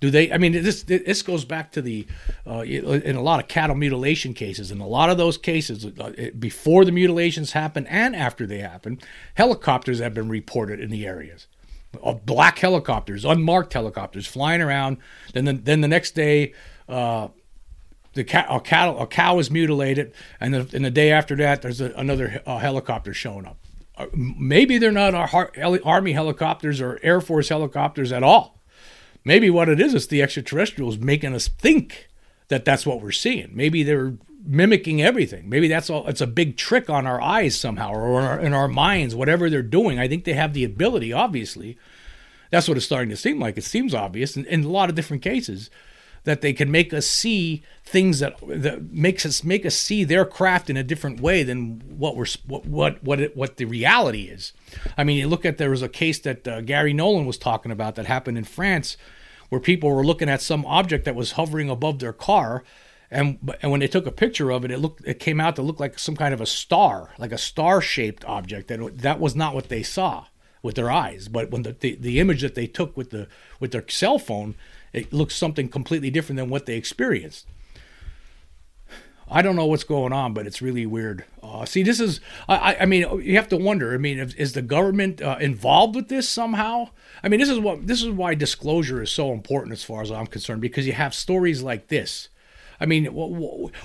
do 0.00 0.10
they? 0.10 0.32
I 0.32 0.38
mean, 0.38 0.52
this 0.52 0.82
this 0.82 1.22
goes 1.22 1.44
back 1.44 1.70
to 1.72 1.82
the 1.82 2.06
uh, 2.46 2.60
in 2.60 3.16
a 3.16 3.22
lot 3.22 3.40
of 3.40 3.48
cattle 3.48 3.76
mutilation 3.76 4.34
cases. 4.34 4.70
In 4.70 4.80
a 4.80 4.86
lot 4.86 5.08
of 5.08 5.18
those 5.18 5.38
cases, 5.38 5.86
uh, 5.86 6.30
before 6.38 6.84
the 6.84 6.92
mutilations 6.92 7.52
happen 7.52 7.86
and 7.86 8.16
after 8.16 8.46
they 8.46 8.58
happen, 8.58 8.98
helicopters 9.34 10.00
have 10.00 10.14
been 10.14 10.28
reported 10.28 10.80
in 10.80 10.90
the 10.90 11.06
areas. 11.06 11.46
Uh, 12.02 12.12
black 12.12 12.58
helicopters, 12.58 13.24
unmarked 13.24 13.72
helicopters, 13.72 14.26
flying 14.26 14.60
around. 14.60 14.98
Then 15.32 15.44
the, 15.44 15.52
then 15.52 15.80
the 15.80 15.88
next 15.88 16.12
day, 16.12 16.54
uh, 16.88 17.28
the 18.14 18.22
cat, 18.22 18.46
a, 18.48 18.60
cattle, 18.60 19.00
a 19.00 19.06
cow 19.06 19.38
is 19.38 19.50
mutilated, 19.50 20.12
and 20.40 20.54
the, 20.54 20.70
and 20.72 20.84
the 20.84 20.90
day 20.90 21.10
after 21.10 21.34
that, 21.36 21.62
there's 21.62 21.80
a, 21.80 21.90
another 21.96 22.42
helicopter 22.46 23.12
showing 23.12 23.44
up. 23.44 23.59
Uh, 24.00 24.06
maybe 24.14 24.78
they're 24.78 24.90
not 24.90 25.14
army 25.84 26.12
helicopters 26.12 26.80
or 26.80 26.98
air 27.02 27.20
force 27.20 27.48
helicopters 27.48 28.12
at 28.12 28.22
all. 28.22 28.60
Maybe 29.24 29.50
what 29.50 29.68
it 29.68 29.80
is 29.80 29.94
is 29.94 30.06
the 30.06 30.22
extraterrestrials 30.22 30.98
making 30.98 31.34
us 31.34 31.48
think 31.48 32.08
that 32.48 32.64
that's 32.64 32.86
what 32.86 33.02
we're 33.02 33.12
seeing. 33.12 33.50
Maybe 33.52 33.82
they're 33.82 34.14
mimicking 34.44 35.02
everything. 35.02 35.48
Maybe 35.48 35.68
that's 35.68 35.90
all. 35.90 36.06
It's 36.08 36.22
a 36.22 36.26
big 36.26 36.56
trick 36.56 36.88
on 36.88 37.06
our 37.06 37.20
eyes 37.20 37.58
somehow, 37.58 37.92
or 37.92 38.20
in 38.20 38.26
our, 38.26 38.40
in 38.40 38.52
our 38.54 38.68
minds. 38.68 39.14
Whatever 39.14 39.50
they're 39.50 39.62
doing, 39.62 39.98
I 39.98 40.08
think 40.08 40.24
they 40.24 40.32
have 40.32 40.54
the 40.54 40.64
ability. 40.64 41.12
Obviously, 41.12 41.76
that's 42.50 42.66
what 42.66 42.78
it's 42.78 42.86
starting 42.86 43.10
to 43.10 43.16
seem 43.16 43.38
like. 43.38 43.58
It 43.58 43.64
seems 43.64 43.94
obvious 43.94 44.36
in, 44.36 44.46
in 44.46 44.64
a 44.64 44.68
lot 44.68 44.88
of 44.88 44.96
different 44.96 45.22
cases 45.22 45.70
that 46.24 46.40
they 46.40 46.52
can 46.52 46.70
make 46.70 46.92
us 46.92 47.06
see 47.06 47.62
things 47.82 48.18
that 48.20 48.36
that 48.46 48.92
makes 48.92 49.24
us 49.24 49.42
make 49.42 49.64
us 49.64 49.74
see 49.74 50.04
their 50.04 50.24
craft 50.24 50.70
in 50.70 50.76
a 50.76 50.82
different 50.84 51.20
way 51.20 51.42
than 51.42 51.80
what 51.98 52.16
we're 52.16 52.26
what 52.46 52.66
what 52.66 53.02
what, 53.02 53.20
it, 53.20 53.36
what 53.36 53.56
the 53.56 53.64
reality 53.64 54.24
is. 54.24 54.52
I 54.96 55.04
mean, 55.04 55.16
you 55.18 55.28
look 55.28 55.44
at 55.44 55.58
there 55.58 55.70
was 55.70 55.82
a 55.82 55.88
case 55.88 56.18
that 56.20 56.46
uh, 56.46 56.60
Garry 56.60 56.92
Nolan 56.92 57.26
was 57.26 57.38
talking 57.38 57.72
about 57.72 57.94
that 57.94 58.06
happened 58.06 58.38
in 58.38 58.44
France, 58.44 58.96
where 59.48 59.60
people 59.60 59.90
were 59.90 60.04
looking 60.04 60.28
at 60.28 60.42
some 60.42 60.64
object 60.66 61.04
that 61.04 61.14
was 61.14 61.32
hovering 61.32 61.70
above 61.70 61.98
their 61.98 62.12
car. 62.12 62.64
And, 63.12 63.52
and 63.60 63.72
when 63.72 63.80
they 63.80 63.88
took 63.88 64.06
a 64.06 64.12
picture 64.12 64.50
of 64.50 64.64
it, 64.64 64.70
it 64.70 64.78
looked 64.78 65.02
it 65.04 65.18
came 65.18 65.40
out 65.40 65.56
to 65.56 65.62
look 65.62 65.80
like 65.80 65.98
some 65.98 66.14
kind 66.14 66.32
of 66.32 66.40
a 66.40 66.46
star, 66.46 67.10
like 67.18 67.32
a 67.32 67.38
star-shaped 67.38 68.24
object. 68.24 68.68
That 68.68 68.98
that 68.98 69.18
was 69.18 69.34
not 69.34 69.54
what 69.54 69.68
they 69.68 69.82
saw 69.82 70.26
with 70.62 70.76
their 70.76 70.92
eyes. 70.92 71.26
But 71.26 71.50
when 71.50 71.62
the, 71.62 71.72
the, 71.72 71.96
the 71.96 72.20
image 72.20 72.42
that 72.42 72.54
they 72.54 72.68
took 72.68 72.96
with 72.96 73.10
the 73.10 73.26
with 73.58 73.72
their 73.72 73.84
cell 73.88 74.20
phone, 74.20 74.54
it 74.92 75.12
looks 75.12 75.36
something 75.36 75.68
completely 75.68 76.10
different 76.10 76.38
than 76.38 76.50
what 76.50 76.66
they 76.66 76.76
experienced. 76.76 77.46
I 79.32 79.42
don't 79.42 79.54
know 79.54 79.66
what's 79.66 79.84
going 79.84 80.12
on, 80.12 80.34
but 80.34 80.46
it's 80.48 80.60
really 80.60 80.86
weird. 80.86 81.24
Uh, 81.40 81.64
see, 81.64 81.84
this 81.84 82.00
is, 82.00 82.20
I, 82.48 82.78
I 82.80 82.86
mean, 82.86 83.22
you 83.22 83.36
have 83.36 83.48
to 83.50 83.56
wonder. 83.56 83.94
I 83.94 83.96
mean, 83.96 84.18
is, 84.18 84.54
the 84.54 84.62
government 84.62 85.22
uh, 85.22 85.36
involved 85.40 85.94
with 85.94 86.08
this 86.08 86.28
somehow? 86.28 86.90
I 87.22 87.28
mean, 87.28 87.38
this 87.38 87.48
is 87.48 87.60
what 87.60 87.86
this 87.86 88.02
is 88.02 88.10
why 88.10 88.34
disclosure 88.34 89.00
is 89.00 89.10
so 89.10 89.32
important 89.32 89.72
as 89.72 89.84
far 89.84 90.02
as 90.02 90.10
I'm 90.10 90.26
concerned, 90.26 90.60
because 90.60 90.84
you 90.84 90.94
have 90.94 91.14
stories 91.14 91.62
like 91.62 91.86
this 91.86 92.28
I 92.80 92.86
mean, 92.86 93.06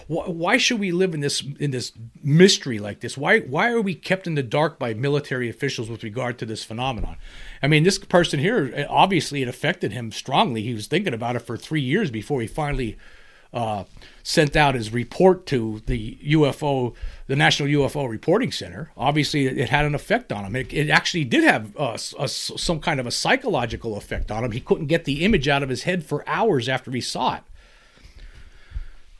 why 0.08 0.58
should 0.58 0.80
we 0.80 0.92
live 0.92 1.14
in 1.14 1.20
this 1.20 1.44
in 1.60 1.72
this 1.72 1.92
mystery 2.24 2.80
like 2.80 3.02
this? 3.02 3.18
Why 3.18 3.42
why 3.42 3.70
are 3.70 3.82
we 3.82 3.94
kept 3.94 4.26
in 4.26 4.36
the 4.36 4.44
dark 4.44 4.80
by 4.80 4.94
military 4.94 5.50
officials 5.50 5.90
with 5.90 6.04
regard 6.04 6.40
to 6.40 6.46
this 6.46 6.64
phenomenon? 6.64 7.18
I 7.62 7.68
mean, 7.68 7.84
this 7.84 8.00
person 8.00 8.40
here 8.40 8.86
obviously 8.90 9.42
it 9.42 9.50
affected 9.50 9.92
him 9.92 10.12
strongly. 10.12 10.62
He 10.62 10.74
was 10.74 10.88
thinking 10.88 11.14
about 11.14 11.36
it 11.36 11.40
for 11.40 11.58
three 11.58 11.82
years 11.82 12.10
before 12.10 12.40
he 12.40 12.48
finally 12.48 12.98
uh, 13.54 13.84
sent 14.24 14.56
out 14.56 14.76
his 14.76 14.94
report 14.94 15.46
to 15.48 15.82
the 15.88 16.18
UFO, 16.28 16.94
the 17.28 17.36
National 17.36 17.70
UFO 17.70 18.10
Reporting 18.10 18.52
Center. 18.52 18.92
Obviously, 18.98 19.48
it 19.48 19.70
had 19.70 19.86
an 19.86 19.96
effect 19.96 20.32
on 20.32 20.46
him. 20.46 20.56
It, 20.56 20.74
it 20.74 20.90
actually 20.90 21.26
did 21.26 21.44
have 21.44 21.76
uh, 21.78 21.98
a, 22.20 22.28
some 22.28 22.80
kind 22.80 23.00
of 23.00 23.08
a 23.08 23.12
psychological 23.12 23.98
effect 23.98 24.32
on 24.32 24.44
him. 24.44 24.52
He 24.52 24.60
couldn't 24.60 24.88
get 24.88 25.06
the 25.06 25.24
image 25.24 25.48
out 25.48 25.64
of 25.64 25.70
his 25.70 25.84
head 25.84 26.06
for 26.06 26.28
hours 26.28 26.68
after 26.68 26.92
he 26.92 27.02
saw 27.02 27.36
it 27.36 27.44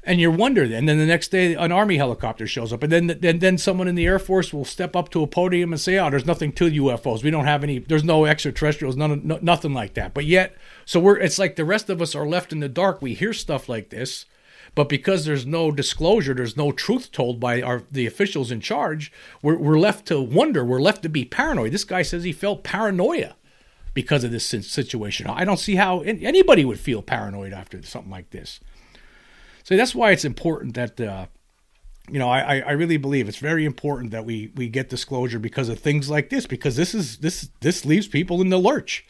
and 0.06 0.22
you 0.22 0.30
wonder 0.30 0.64
and 0.64 0.88
then 0.88 1.00
the 1.00 1.06
next 1.06 1.30
day 1.30 1.56
an 1.56 1.72
army 1.72 1.98
helicopter 1.98 2.46
shows 2.46 2.72
up 2.72 2.84
and 2.84 2.92
then 2.92 3.08
then 3.20 3.40
then 3.40 3.58
someone 3.58 3.88
in 3.88 3.96
the 3.96 4.06
air 4.06 4.20
force 4.20 4.54
will 4.54 4.66
step 4.66 4.96
up 4.96 5.10
to 5.10 5.24
a 5.24 5.28
podium 5.28 5.74
and 5.74 5.82
say 5.82 5.98
oh 5.98 6.10
there's 6.10 6.26
nothing 6.26 6.52
to 6.52 6.70
ufos 6.70 7.24
we 7.24 7.32
don't 7.32 7.46
have 7.46 7.64
any 7.64 7.80
there's 7.80 8.04
no 8.04 8.26
extraterrestrials 8.26 8.96
none 8.96 9.22
no, 9.24 9.40
nothing 9.42 9.74
like 9.74 9.94
that. 9.96 10.14
But 10.14 10.26
yet 10.26 10.56
so 10.86 11.00
we're 11.00 11.18
it's 11.18 11.40
like 11.40 11.56
the 11.56 11.66
rest 11.66 11.90
of 11.90 12.02
us 12.02 12.16
are 12.16 12.28
left 12.28 12.52
in 12.52 12.60
the 12.60 12.70
dark. 12.70 13.02
We 13.02 13.14
hear 13.14 13.34
stuff 13.34 13.68
like 13.68 13.90
this 13.90 14.26
but 14.76 14.90
because 14.90 15.26
there's 15.26 15.46
no 15.46 15.72
disclosure 15.72 16.34
there's 16.34 16.58
no 16.58 16.72
truth 16.72 17.12
told 17.12 17.40
by 17.40 17.62
our 17.62 17.84
the 17.92 18.06
officials 18.06 18.52
in 18.52 18.62
charge 18.62 19.12
we're, 19.42 19.58
we're 19.58 19.80
left 19.80 20.06
to 20.08 20.22
wonder 20.22 20.64
we're 20.64 20.82
left 20.82 21.04
to 21.04 21.10
be 21.10 21.26
paranoid. 21.26 21.72
This 21.72 21.84
guy 21.84 22.04
says 22.04 22.24
he 22.24 22.32
felt 22.32 22.64
paranoia 22.64 23.36
because 23.94 24.26
of 24.26 24.32
this 24.32 24.46
situation. 24.46 25.26
I 25.28 25.46
don't 25.46 25.60
see 25.60 25.76
how 25.76 26.02
anybody 26.02 26.66
would 26.66 26.80
feel 26.80 27.02
paranoid 27.02 27.54
after 27.54 27.82
something 27.82 28.12
like 28.12 28.30
this 28.30 28.60
so 29.66 29.76
that's 29.76 29.96
why 29.96 30.12
it's 30.12 30.24
important 30.24 30.76
that 30.76 31.02
uh, 31.02 31.26
you 32.10 32.20
know 32.20 32.30
I, 32.30 32.60
I 32.60 32.72
really 32.72 32.98
believe 32.98 33.28
it's 33.28 33.40
very 33.40 33.66
important 33.66 34.12
that 34.12 34.24
we 34.24 34.52
we 34.56 34.70
get 34.70 34.90
disclosure 34.90 35.40
because 35.40 35.68
of 35.68 35.80
things 35.80 36.10
like 36.10 36.30
this 36.30 36.46
because 36.46 36.78
this 36.78 36.96
is 36.96 37.18
this 37.18 37.50
this 37.60 37.84
leaves 37.84 38.08
people 38.08 38.42
in 38.42 38.50
the 38.50 38.60
lurch 38.60 39.06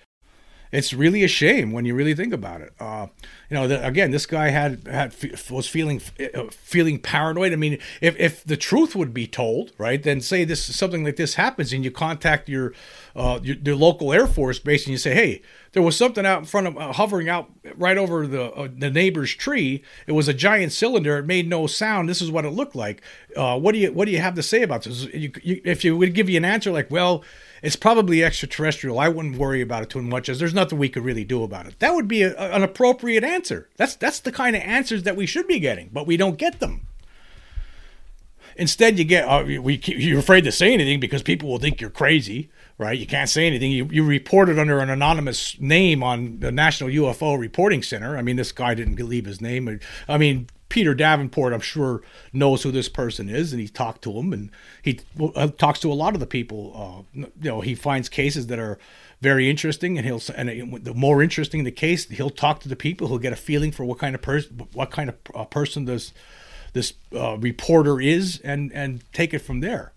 it's 0.71 0.93
really 0.93 1.23
a 1.23 1.28
shame 1.28 1.71
when 1.71 1.86
you 1.86 1.95
really 1.95 2.15
think 2.15 2.34
about 2.34 2.62
it. 2.62 2.73
Uh, 2.80 3.08
you 3.49 3.56
know, 3.56 3.67
the, 3.67 3.86
again, 3.86 4.12
this 4.12 4.25
guy 4.25 4.49
had 4.49 4.88
had 4.88 5.15
was 5.49 5.67
feeling 5.67 6.01
uh, 6.19 6.45
feeling 6.49 6.99
paranoid. 6.99 7.54
I 7.54 7.56
mean, 7.56 7.80
if 8.01 8.19
if 8.19 8.43
the 8.43 8.58
truth 8.58 8.95
would 8.95 9.13
be 9.13 9.28
told, 9.28 9.71
right, 9.78 10.01
then 10.01 10.21
say 10.21 10.43
this 10.43 10.63
something 10.63 11.04
like 11.04 11.15
this 11.15 11.36
happens, 11.36 11.71
and 11.71 11.84
you 11.84 11.91
contact 11.91 12.49
your 12.49 12.73
uh, 13.15 13.39
your, 13.43 13.56
your 13.63 13.75
local 13.75 14.12
air 14.12 14.28
force 14.28 14.60
base, 14.60 14.86
and 14.86 14.91
you 14.91 14.97
say, 14.97 15.13
hey, 15.13 15.41
there 15.73 15.84
was 15.84 15.95
something 15.95 16.25
out 16.25 16.39
in 16.39 16.45
front 16.45 16.67
of 16.67 16.78
uh, 16.78 16.93
hovering 16.93 17.30
out 17.30 17.49
right 17.75 17.97
over 17.97 18.25
the 18.25 18.51
uh, 18.51 18.67
the 18.75 18.89
neighbor's 18.89 19.34
tree. 19.34 19.84
It 20.08 20.13
was 20.13 20.28
a 20.28 20.34
giant 20.34 20.71
cylinder. 20.71 21.17
It 21.17 21.25
made 21.25 21.47
no 21.47 21.67
sound. 21.67 22.10
This 22.10 22.21
is 22.21 22.32
what 22.32 22.45
it 22.45 22.51
looked 22.51 22.75
like. 22.75 23.01
Uh, 23.36 23.60
what 23.60 23.73
do 23.73 23.80
you 23.80 23.91
what 23.91 24.06
do 24.06 24.12
you 24.12 24.19
have 24.19 24.36
to 24.36 24.43
say 24.43 24.63
about 24.63 24.84
this? 24.84 25.04
You, 25.13 25.32
you, 25.43 25.62
if 25.63 25.84
you 25.86 25.97
would 25.97 26.13
give 26.13 26.30
you 26.30 26.38
an 26.38 26.45
answer 26.45 26.71
like, 26.71 26.89
well 26.89 27.23
it's 27.65 27.75
probably 27.75 28.23
extraterrestrial. 28.23 28.99
I 28.99 29.10
wouldn't 29.10 29.38
worry 29.38 29.60
about 29.60 29.82
it 29.82 29.89
too 29.89 30.01
much, 30.01 30.30
as 30.30 30.38
there's 30.38 30.54
nothing 30.54 30.78
we 30.78 30.88
could 30.88 31.04
really 31.04 31.23
do 31.23 31.41
about 31.41 31.65
it. 31.65 31.80
That 31.80 31.95
would 31.95 32.08
be 32.08 32.21
a, 32.21 32.36
an 32.38 32.62
appropriate 32.62 33.23
answer. 33.23 33.69
That's 33.75 33.95
that's 33.95 34.19
the 34.19 34.32
kind 34.32 34.56
of 34.56 34.62
answers 34.62 35.01
that 35.04 35.15
we 35.15 35.25
should 35.25 35.47
be 35.47 35.60
getting, 35.60 35.89
but 35.91 36.06
we 36.06 36.15
don't 36.15 36.38
get 36.38 36.60
them. 36.60 36.86
Instead, 38.56 38.99
you 38.99 39.04
get 39.04 39.28
uh, 39.28 39.43
we 39.43 39.82
you're 39.84 40.19
afraid 40.19 40.43
to 40.43 40.51
say 40.51 40.73
anything 40.73 40.99
because 40.99 41.23
people 41.23 41.49
will 41.49 41.58
think 41.58 41.82
you're 41.82 41.89
crazy, 41.89 42.51
right? 42.78 42.99
You 42.99 43.08
can't 43.08 43.30
say 43.30 43.47
anything. 43.47 43.71
You 43.71 43.88
you 43.91 44.06
report 44.06 44.47
it 44.47 44.60
under 44.60 44.78
an 44.78 44.91
anonymous 44.91 45.60
name 45.60 46.04
on 46.04 46.39
the 46.41 46.51
National 46.51 46.91
UFO 46.91 47.38
Reporting 47.38 47.82
Center. 47.82 48.15
I 48.15 48.21
mean, 48.21 48.36
this 48.36 48.51
guy 48.51 48.75
didn't 48.75 48.99
leave 48.99 49.25
his 49.25 49.41
name. 49.41 49.80
I 50.08 50.19
mean, 50.19 50.47
Peter 50.76 50.94
Davenport, 50.94 51.54
I'm 51.54 51.62
sure, 51.62 52.02
knows 52.34 52.64
who 52.64 52.70
this 52.70 52.90
person 52.90 53.30
is, 53.30 53.54
and 53.54 53.62
he 53.62 53.70
talked 53.70 54.02
to 54.02 54.12
him, 54.12 54.34
and 54.34 54.52
he 54.82 55.00
uh, 55.34 55.48
talks 55.48 55.80
to 55.80 55.90
a 55.90 55.96
lot 55.96 56.16
of 56.16 56.20
the 56.20 56.26
people. 56.26 57.06
Uh, 57.16 57.22
you 57.24 57.50
know, 57.50 57.62
he 57.62 57.76
finds 57.76 58.10
cases 58.10 58.48
that 58.48 58.60
are 58.60 58.78
very 59.22 59.50
interesting, 59.50 59.98
and 59.98 60.06
he'll 60.06 60.22
and 60.36 60.50
uh, 60.50 60.78
the 60.84 60.94
more 60.94 61.24
interesting 61.24 61.64
the 61.64 61.72
case, 61.72 62.10
he'll 62.10 62.30
talk 62.30 62.60
to 62.60 62.68
the 62.68 62.76
people. 62.76 63.08
He'll 63.08 63.20
get 63.20 63.32
a 63.32 63.38
feeling 63.38 63.72
for 63.72 63.86
what 63.86 64.00
kind 64.00 64.16
of 64.16 64.22
person, 64.22 64.68
what 64.74 64.92
kind 64.92 65.08
of 65.08 65.16
uh, 65.34 65.46
person 65.46 65.86
this 65.86 66.12
this 66.74 66.92
uh, 67.16 67.38
reporter 67.38 68.02
is, 68.02 68.42
and 68.44 68.74
and 68.74 69.02
take 69.14 69.34
it 69.34 69.40
from 69.40 69.62
there. 69.62 69.94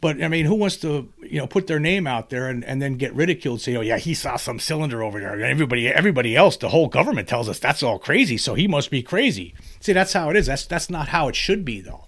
But 0.00 0.22
I 0.22 0.28
mean, 0.28 0.46
who 0.46 0.54
wants 0.54 0.76
to 0.78 1.12
you 1.22 1.38
know 1.38 1.46
put 1.46 1.66
their 1.66 1.80
name 1.80 2.06
out 2.06 2.30
there 2.30 2.48
and, 2.48 2.64
and 2.64 2.80
then 2.80 2.94
get 2.94 3.14
ridiculed? 3.14 3.60
Say, 3.60 3.76
oh 3.76 3.80
yeah, 3.80 3.98
he 3.98 4.14
saw 4.14 4.36
some 4.36 4.60
cylinder 4.60 5.02
over 5.02 5.18
there. 5.18 5.34
And 5.34 5.42
everybody 5.42 5.88
everybody 5.88 6.36
else, 6.36 6.56
the 6.56 6.68
whole 6.68 6.88
government 6.88 7.28
tells 7.28 7.48
us 7.48 7.58
that's 7.58 7.82
all 7.82 7.98
crazy, 7.98 8.36
so 8.36 8.54
he 8.54 8.68
must 8.68 8.90
be 8.90 9.02
crazy. 9.02 9.54
See, 9.80 9.92
that's 9.92 10.12
how 10.12 10.30
it 10.30 10.36
is. 10.36 10.46
That's 10.46 10.66
that's 10.66 10.88
not 10.90 11.08
how 11.08 11.28
it 11.28 11.36
should 11.36 11.64
be 11.64 11.80
though. 11.80 12.06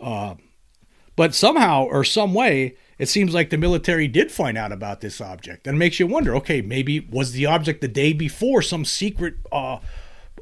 Uh, 0.00 0.34
but 1.16 1.34
somehow 1.34 1.84
or 1.84 2.04
some 2.04 2.32
way, 2.32 2.76
it 2.98 3.08
seems 3.08 3.34
like 3.34 3.50
the 3.50 3.58
military 3.58 4.06
did 4.06 4.30
find 4.30 4.56
out 4.56 4.72
about 4.72 5.00
this 5.00 5.20
object, 5.20 5.66
and 5.66 5.78
makes 5.78 5.98
you 5.98 6.06
wonder. 6.06 6.36
Okay, 6.36 6.62
maybe 6.62 7.00
was 7.00 7.32
the 7.32 7.46
object 7.46 7.80
the 7.80 7.88
day 7.88 8.12
before 8.12 8.62
some 8.62 8.84
secret 8.84 9.34
uh, 9.50 9.78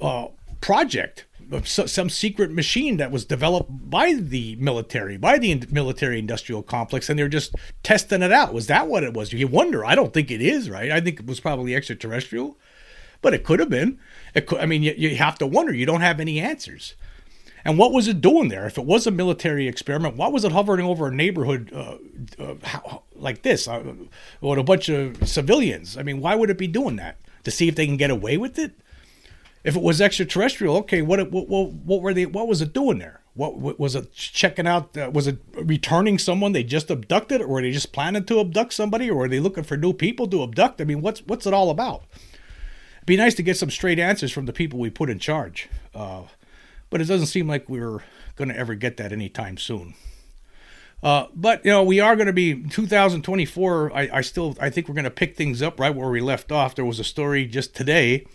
uh, 0.03 0.27
project 0.61 1.25
some 1.65 2.11
secret 2.11 2.51
machine 2.51 2.99
that 2.99 3.11
was 3.11 3.25
developed 3.25 3.71
by 3.91 4.15
the 4.15 4.57
military, 4.57 5.17
by 5.17 5.39
the 5.39 5.63
military 5.71 6.19
industrial 6.19 6.63
complex, 6.63 7.09
and 7.09 7.19
they're 7.19 7.29
just 7.29 7.55
testing 7.83 8.23
it 8.23 8.33
out. 8.33 8.53
Was 8.53 8.67
that 8.67 8.89
what 8.89 9.03
it 9.03 9.15
was? 9.15 9.33
You 9.33 9.49
wonder. 9.49 9.85
I 9.85 9.95
don't 9.95 10.13
think 10.13 10.31
it 10.31 10.43
is, 10.43 10.69
right? 10.69 10.91
I 10.91 11.01
think 11.01 11.21
it 11.21 11.27
was 11.27 11.41
probably 11.41 11.75
extraterrestrial, 11.75 12.59
but 13.23 13.35
it 13.35 13.45
could 13.45 13.61
have 13.61 13.71
been. 13.71 13.99
Could, 14.35 14.59
I 14.59 14.67
mean, 14.67 14.83
you, 14.83 14.93
you 14.97 15.17
have 15.17 15.39
to 15.39 15.47
wonder. 15.47 15.75
You 15.75 15.87
don't 15.87 16.03
have 16.03 16.21
any 16.21 16.39
answers. 16.39 16.95
And 17.65 17.77
what 17.77 17.93
was 17.93 18.09
it 18.09 18.21
doing 18.21 18.49
there? 18.49 18.67
If 18.67 18.79
it 18.79 18.85
was 18.85 19.07
a 19.07 19.11
military 19.11 19.69
experiment, 19.69 20.17
why 20.17 20.29
was 20.29 20.45
it 20.45 20.53
hovering 20.53 20.87
over 20.87 21.09
a 21.09 21.15
neighborhood 21.15 21.71
uh, 21.75 21.97
uh, 22.39 22.55
how, 22.63 23.03
like 23.15 23.43
this 23.43 23.67
uh, 23.67 23.83
with 24.41 24.59
a 24.59 24.63
bunch 24.63 24.89
of 24.89 25.29
civilians? 25.29 25.97
I 25.97 26.03
mean, 26.03 26.21
why 26.21 26.35
would 26.35 26.51
it 26.51 26.59
be 26.59 26.69
doing 26.69 26.97
that? 26.97 27.19
To 27.45 27.51
see 27.51 27.69
if 27.69 27.75
they 27.75 27.87
can 27.87 27.97
get 27.97 28.11
away 28.11 28.37
with 28.37 28.59
it? 28.59 28.73
If 29.65 29.77
it 29.77 29.83
was 29.83 30.01
extraterrestrial, 30.01 30.77
okay, 30.79 31.03
what 31.03 31.31
what 31.31 31.49
what, 31.49 32.01
were 32.03 32.15
they? 32.15 32.27
What 32.27 32.49
was 32.49 32.63
it 32.63 32.73
doing 32.73 32.99
there? 32.99 33.21
What, 33.35 33.57
what 33.59 33.79
was 33.79 33.95
it 33.95 34.13
checking 34.13 34.67
out? 34.67 34.97
Uh, 34.97 35.11
was 35.13 35.27
it 35.27 35.39
returning 35.55 36.19
someone 36.19 36.53
they 36.53 36.65
just 36.65 36.91
abducted, 36.91 37.41
or 37.41 37.49
were 37.49 37.63
they 37.63 37.71
just 37.71 37.93
planning 37.93 38.25
to 38.25 38.41
abduct 38.41 38.73
somebody, 38.73 39.11
or 39.11 39.17
were 39.17 39.29
they 39.29 39.41
looking 39.41 39.65
for 39.65 39.77
new 39.77 39.93
people 39.93 40.27
to 40.29 40.43
abduct? 40.43 40.81
I 40.81 40.85
mean, 40.85 41.03
what's 41.03 41.21
what's 41.21 41.47
it 41.47 41.55
all 41.55 41.71
about? 41.71 42.05
It'd 42.97 43.07
be 43.07 43.17
nice 43.17 43.35
to 43.35 43.43
get 43.43 43.57
some 43.57 43.71
straight 43.71 43.99
answers 43.99 44.33
from 44.33 44.47
the 44.47 44.53
people 44.53 44.79
we 44.79 44.91
put 44.91 45.11
in 45.11 45.19
charge. 45.19 45.69
Uh, 45.95 46.23
but 46.91 47.01
it 47.01 47.05
doesn't 47.05 47.27
seem 47.27 47.49
like 47.49 47.69
we're 47.69 48.03
going 48.37 48.49
to 48.49 48.57
ever 48.57 48.75
get 48.75 48.97
that 48.97 49.13
anytime 49.13 49.57
soon. 49.57 49.95
Uh, 51.03 51.27
but 51.35 51.65
you 51.65 51.71
know, 51.71 51.83
we 51.83 52.01
are 52.01 52.17
going 52.17 52.27
to 52.27 52.33
be 52.33 52.63
2024. 52.65 53.93
I, 53.95 54.09
I 54.13 54.21
still 54.21 54.57
I 54.61 54.71
think 54.71 54.89
we're 54.89 54.95
going 54.95 55.05
to 55.05 55.11
pick 55.11 55.37
things 55.37 55.63
up 55.63 55.79
right 55.79 55.95
where 55.95 56.11
we 56.11 56.21
left 56.21 56.51
off. 56.51 56.75
There 56.75 56.85
was 56.85 56.99
a 56.99 57.05
story 57.05 57.47
just 57.47 57.75
today 57.75 58.27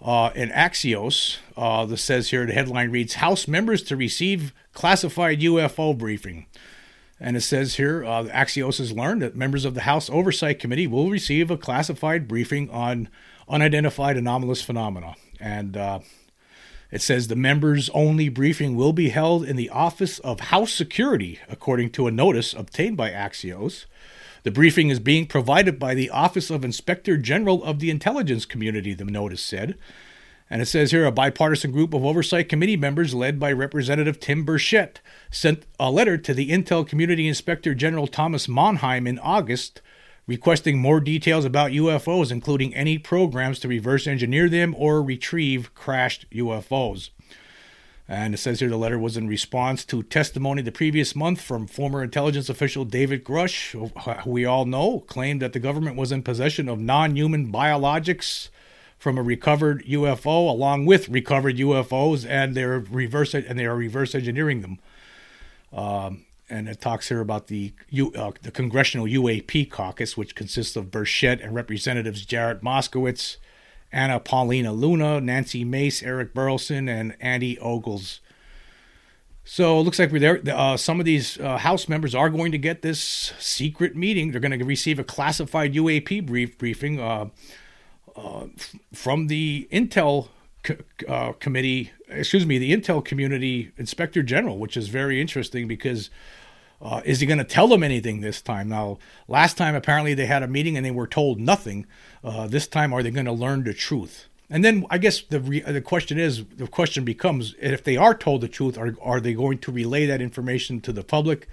uh, 0.00 0.30
in 0.34 0.50
Axios 0.50 1.38
uh, 1.56 1.84
that 1.86 1.96
says 1.96 2.30
here 2.30 2.46
the 2.46 2.52
headline 2.52 2.90
reads 2.90 3.14
House 3.14 3.48
members 3.48 3.82
to 3.84 3.96
receive 3.96 4.54
classified 4.72 5.40
UFO 5.40 5.96
briefing. 5.96 6.46
And 7.20 7.36
it 7.36 7.40
says 7.40 7.76
here 7.76 8.04
uh, 8.04 8.24
Axios 8.24 8.78
has 8.78 8.92
learned 8.92 9.22
that 9.22 9.34
members 9.34 9.64
of 9.64 9.74
the 9.74 9.82
House 9.82 10.08
Oversight 10.08 10.60
Committee 10.60 10.86
will 10.86 11.10
receive 11.10 11.50
a 11.50 11.56
classified 11.56 12.28
briefing 12.28 12.70
on 12.70 13.08
unidentified 13.48 14.16
anomalous 14.16 14.62
phenomena. 14.62 15.14
And 15.40 15.76
uh, 15.76 16.00
it 16.90 17.02
says 17.02 17.28
the 17.28 17.36
members 17.36 17.90
only 17.90 18.28
briefing 18.28 18.76
will 18.76 18.92
be 18.92 19.08
held 19.08 19.44
in 19.44 19.56
the 19.56 19.70
Office 19.70 20.20
of 20.20 20.40
House 20.40 20.72
Security, 20.72 21.40
according 21.48 21.90
to 21.90 22.06
a 22.06 22.12
notice 22.12 22.52
obtained 22.52 22.96
by 22.96 23.10
Axios. 23.10 23.86
The 24.48 24.52
briefing 24.52 24.88
is 24.88 24.98
being 24.98 25.26
provided 25.26 25.78
by 25.78 25.92
the 25.94 26.08
Office 26.08 26.48
of 26.48 26.64
Inspector 26.64 27.14
General 27.18 27.62
of 27.62 27.80
the 27.80 27.90
Intelligence 27.90 28.46
Community, 28.46 28.94
the 28.94 29.04
notice 29.04 29.42
said. 29.42 29.76
And 30.48 30.62
it 30.62 30.66
says 30.66 30.90
here 30.90 31.04
a 31.04 31.12
bipartisan 31.12 31.70
group 31.70 31.92
of 31.92 32.02
oversight 32.02 32.48
committee 32.48 32.74
members 32.74 33.14
led 33.14 33.38
by 33.38 33.52
Representative 33.52 34.18
Tim 34.18 34.46
Burchett 34.46 35.02
sent 35.30 35.66
a 35.78 35.90
letter 35.90 36.16
to 36.16 36.32
the 36.32 36.48
Intel 36.48 36.88
Community 36.88 37.28
Inspector 37.28 37.74
General 37.74 38.06
Thomas 38.06 38.46
Monheim 38.46 39.06
in 39.06 39.18
August 39.18 39.82
requesting 40.26 40.78
more 40.78 41.00
details 41.00 41.44
about 41.44 41.72
UFOs, 41.72 42.32
including 42.32 42.74
any 42.74 42.96
programs 42.96 43.58
to 43.58 43.68
reverse 43.68 44.06
engineer 44.06 44.48
them 44.48 44.74
or 44.78 45.02
retrieve 45.02 45.74
crashed 45.74 46.24
UFOs. 46.30 47.10
And 48.10 48.32
it 48.32 48.38
says 48.38 48.60
here 48.60 48.70
the 48.70 48.78
letter 48.78 48.98
was 48.98 49.18
in 49.18 49.28
response 49.28 49.84
to 49.86 50.02
testimony 50.02 50.62
the 50.62 50.72
previous 50.72 51.14
month 51.14 51.42
from 51.42 51.66
former 51.66 52.02
intelligence 52.02 52.48
official 52.48 52.86
David 52.86 53.22
Grusch, 53.22 53.72
who 53.72 53.90
we 54.30 54.46
all 54.46 54.64
know 54.64 55.00
claimed 55.00 55.42
that 55.42 55.52
the 55.52 55.60
government 55.60 55.96
was 55.96 56.10
in 56.10 56.22
possession 56.22 56.70
of 56.70 56.80
non 56.80 57.16
human 57.16 57.52
biologics 57.52 58.48
from 58.98 59.18
a 59.18 59.22
recovered 59.22 59.84
UFO, 59.84 60.48
along 60.48 60.86
with 60.86 61.10
recovered 61.10 61.58
UFOs, 61.58 62.26
and 62.26 62.54
they're 62.54 62.80
reverse 62.80 63.34
and 63.34 63.58
they 63.58 63.66
are 63.66 63.76
reverse 63.76 64.14
engineering 64.14 64.62
them. 64.62 64.78
Um, 65.70 66.24
and 66.50 66.66
it 66.66 66.80
talks 66.80 67.10
here 67.10 67.20
about 67.20 67.48
the 67.48 67.74
uh, 68.16 68.32
the 68.40 68.50
Congressional 68.50 69.06
UAP 69.06 69.70
Caucus, 69.70 70.16
which 70.16 70.34
consists 70.34 70.76
of 70.76 70.86
Burchett 70.86 71.44
and 71.44 71.54
Representatives 71.54 72.24
Jared 72.24 72.62
Moskowitz, 72.62 73.36
Anna 73.92 74.20
Paulina 74.20 74.72
Luna, 74.72 75.20
Nancy 75.20 75.64
Mace, 75.64 76.02
Eric 76.02 76.34
Burlison, 76.34 76.88
and 76.88 77.16
Andy 77.20 77.58
Ogles. 77.58 78.20
So 79.44 79.80
it 79.80 79.82
looks 79.82 79.98
like 79.98 80.12
we're 80.12 80.18
there. 80.18 80.42
Uh, 80.54 80.76
some 80.76 81.00
of 81.00 81.06
these 81.06 81.40
uh, 81.40 81.56
House 81.56 81.88
members 81.88 82.14
are 82.14 82.28
going 82.28 82.52
to 82.52 82.58
get 82.58 82.82
this 82.82 83.32
secret 83.38 83.96
meeting. 83.96 84.30
They're 84.30 84.42
going 84.42 84.58
to 84.58 84.64
receive 84.64 84.98
a 84.98 85.04
classified 85.04 85.72
UAP 85.72 86.26
brief 86.26 86.58
briefing 86.58 87.00
uh, 87.00 87.30
uh, 88.14 88.46
from 88.92 89.28
the 89.28 89.66
Intel 89.72 90.28
uh, 91.08 91.32
committee, 91.32 91.92
excuse 92.08 92.44
me, 92.44 92.58
the 92.58 92.76
Intel 92.76 93.02
Community 93.02 93.72
Inspector 93.78 94.22
General, 94.24 94.58
which 94.58 94.76
is 94.76 94.88
very 94.88 95.18
interesting 95.18 95.66
because 95.66 96.10
uh, 96.80 97.02
is 97.04 97.20
he 97.20 97.26
going 97.26 97.38
to 97.38 97.44
tell 97.44 97.66
them 97.68 97.82
anything 97.82 98.20
this 98.20 98.40
time? 98.40 98.68
Now, 98.68 98.98
last 99.26 99.56
time 99.56 99.74
apparently 99.74 100.14
they 100.14 100.26
had 100.26 100.42
a 100.42 100.48
meeting 100.48 100.76
and 100.76 100.86
they 100.86 100.90
were 100.90 101.06
told 101.06 101.40
nothing. 101.40 101.86
Uh, 102.22 102.46
this 102.46 102.66
time, 102.66 102.92
are 102.92 103.02
they 103.02 103.10
going 103.10 103.26
to 103.26 103.32
learn 103.32 103.64
the 103.64 103.74
truth? 103.74 104.26
And 104.50 104.64
then 104.64 104.86
I 104.88 104.98
guess 104.98 105.22
the 105.22 105.40
re- 105.40 105.60
the 105.60 105.80
question 105.80 106.18
is 106.18 106.44
the 106.44 106.66
question 106.66 107.04
becomes 107.04 107.54
if 107.60 107.84
they 107.84 107.96
are 107.96 108.14
told 108.14 108.40
the 108.40 108.48
truth, 108.48 108.78
are 108.78 108.94
are 109.02 109.20
they 109.20 109.34
going 109.34 109.58
to 109.58 109.72
relay 109.72 110.06
that 110.06 110.22
information 110.22 110.80
to 110.82 110.92
the 110.92 111.02
public? 111.02 111.48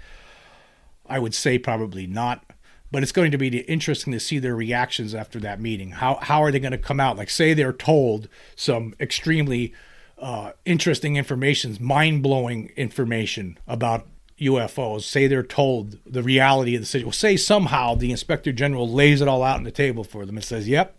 I 1.06 1.18
would 1.18 1.34
say 1.34 1.58
probably 1.58 2.06
not. 2.06 2.44
But 2.92 3.02
it's 3.02 3.12
going 3.12 3.32
to 3.32 3.38
be 3.38 3.48
interesting 3.48 4.12
to 4.12 4.20
see 4.20 4.38
their 4.38 4.54
reactions 4.54 5.12
after 5.12 5.40
that 5.40 5.60
meeting. 5.60 5.90
How 5.90 6.14
how 6.22 6.42
are 6.42 6.52
they 6.52 6.60
going 6.60 6.72
to 6.72 6.78
come 6.78 7.00
out? 7.00 7.16
Like 7.16 7.30
say 7.30 7.52
they're 7.52 7.72
told 7.72 8.28
some 8.54 8.94
extremely 9.00 9.74
uh, 10.18 10.52
interesting 10.64 11.16
information, 11.16 11.76
mind 11.80 12.22
blowing 12.22 12.70
information 12.76 13.58
about 13.66 14.06
UFOs, 14.40 15.02
say 15.02 15.26
they're 15.26 15.42
told 15.42 15.98
the 16.04 16.22
reality 16.22 16.74
of 16.74 16.82
the 16.82 16.86
situation, 16.86 17.06
well, 17.06 17.12
say 17.12 17.36
somehow 17.36 17.94
the 17.94 18.10
inspector 18.10 18.52
general 18.52 18.88
lays 18.88 19.20
it 19.20 19.28
all 19.28 19.42
out 19.42 19.56
on 19.56 19.64
the 19.64 19.70
table 19.70 20.04
for 20.04 20.26
them 20.26 20.36
and 20.36 20.44
says, 20.44 20.68
yep, 20.68 20.98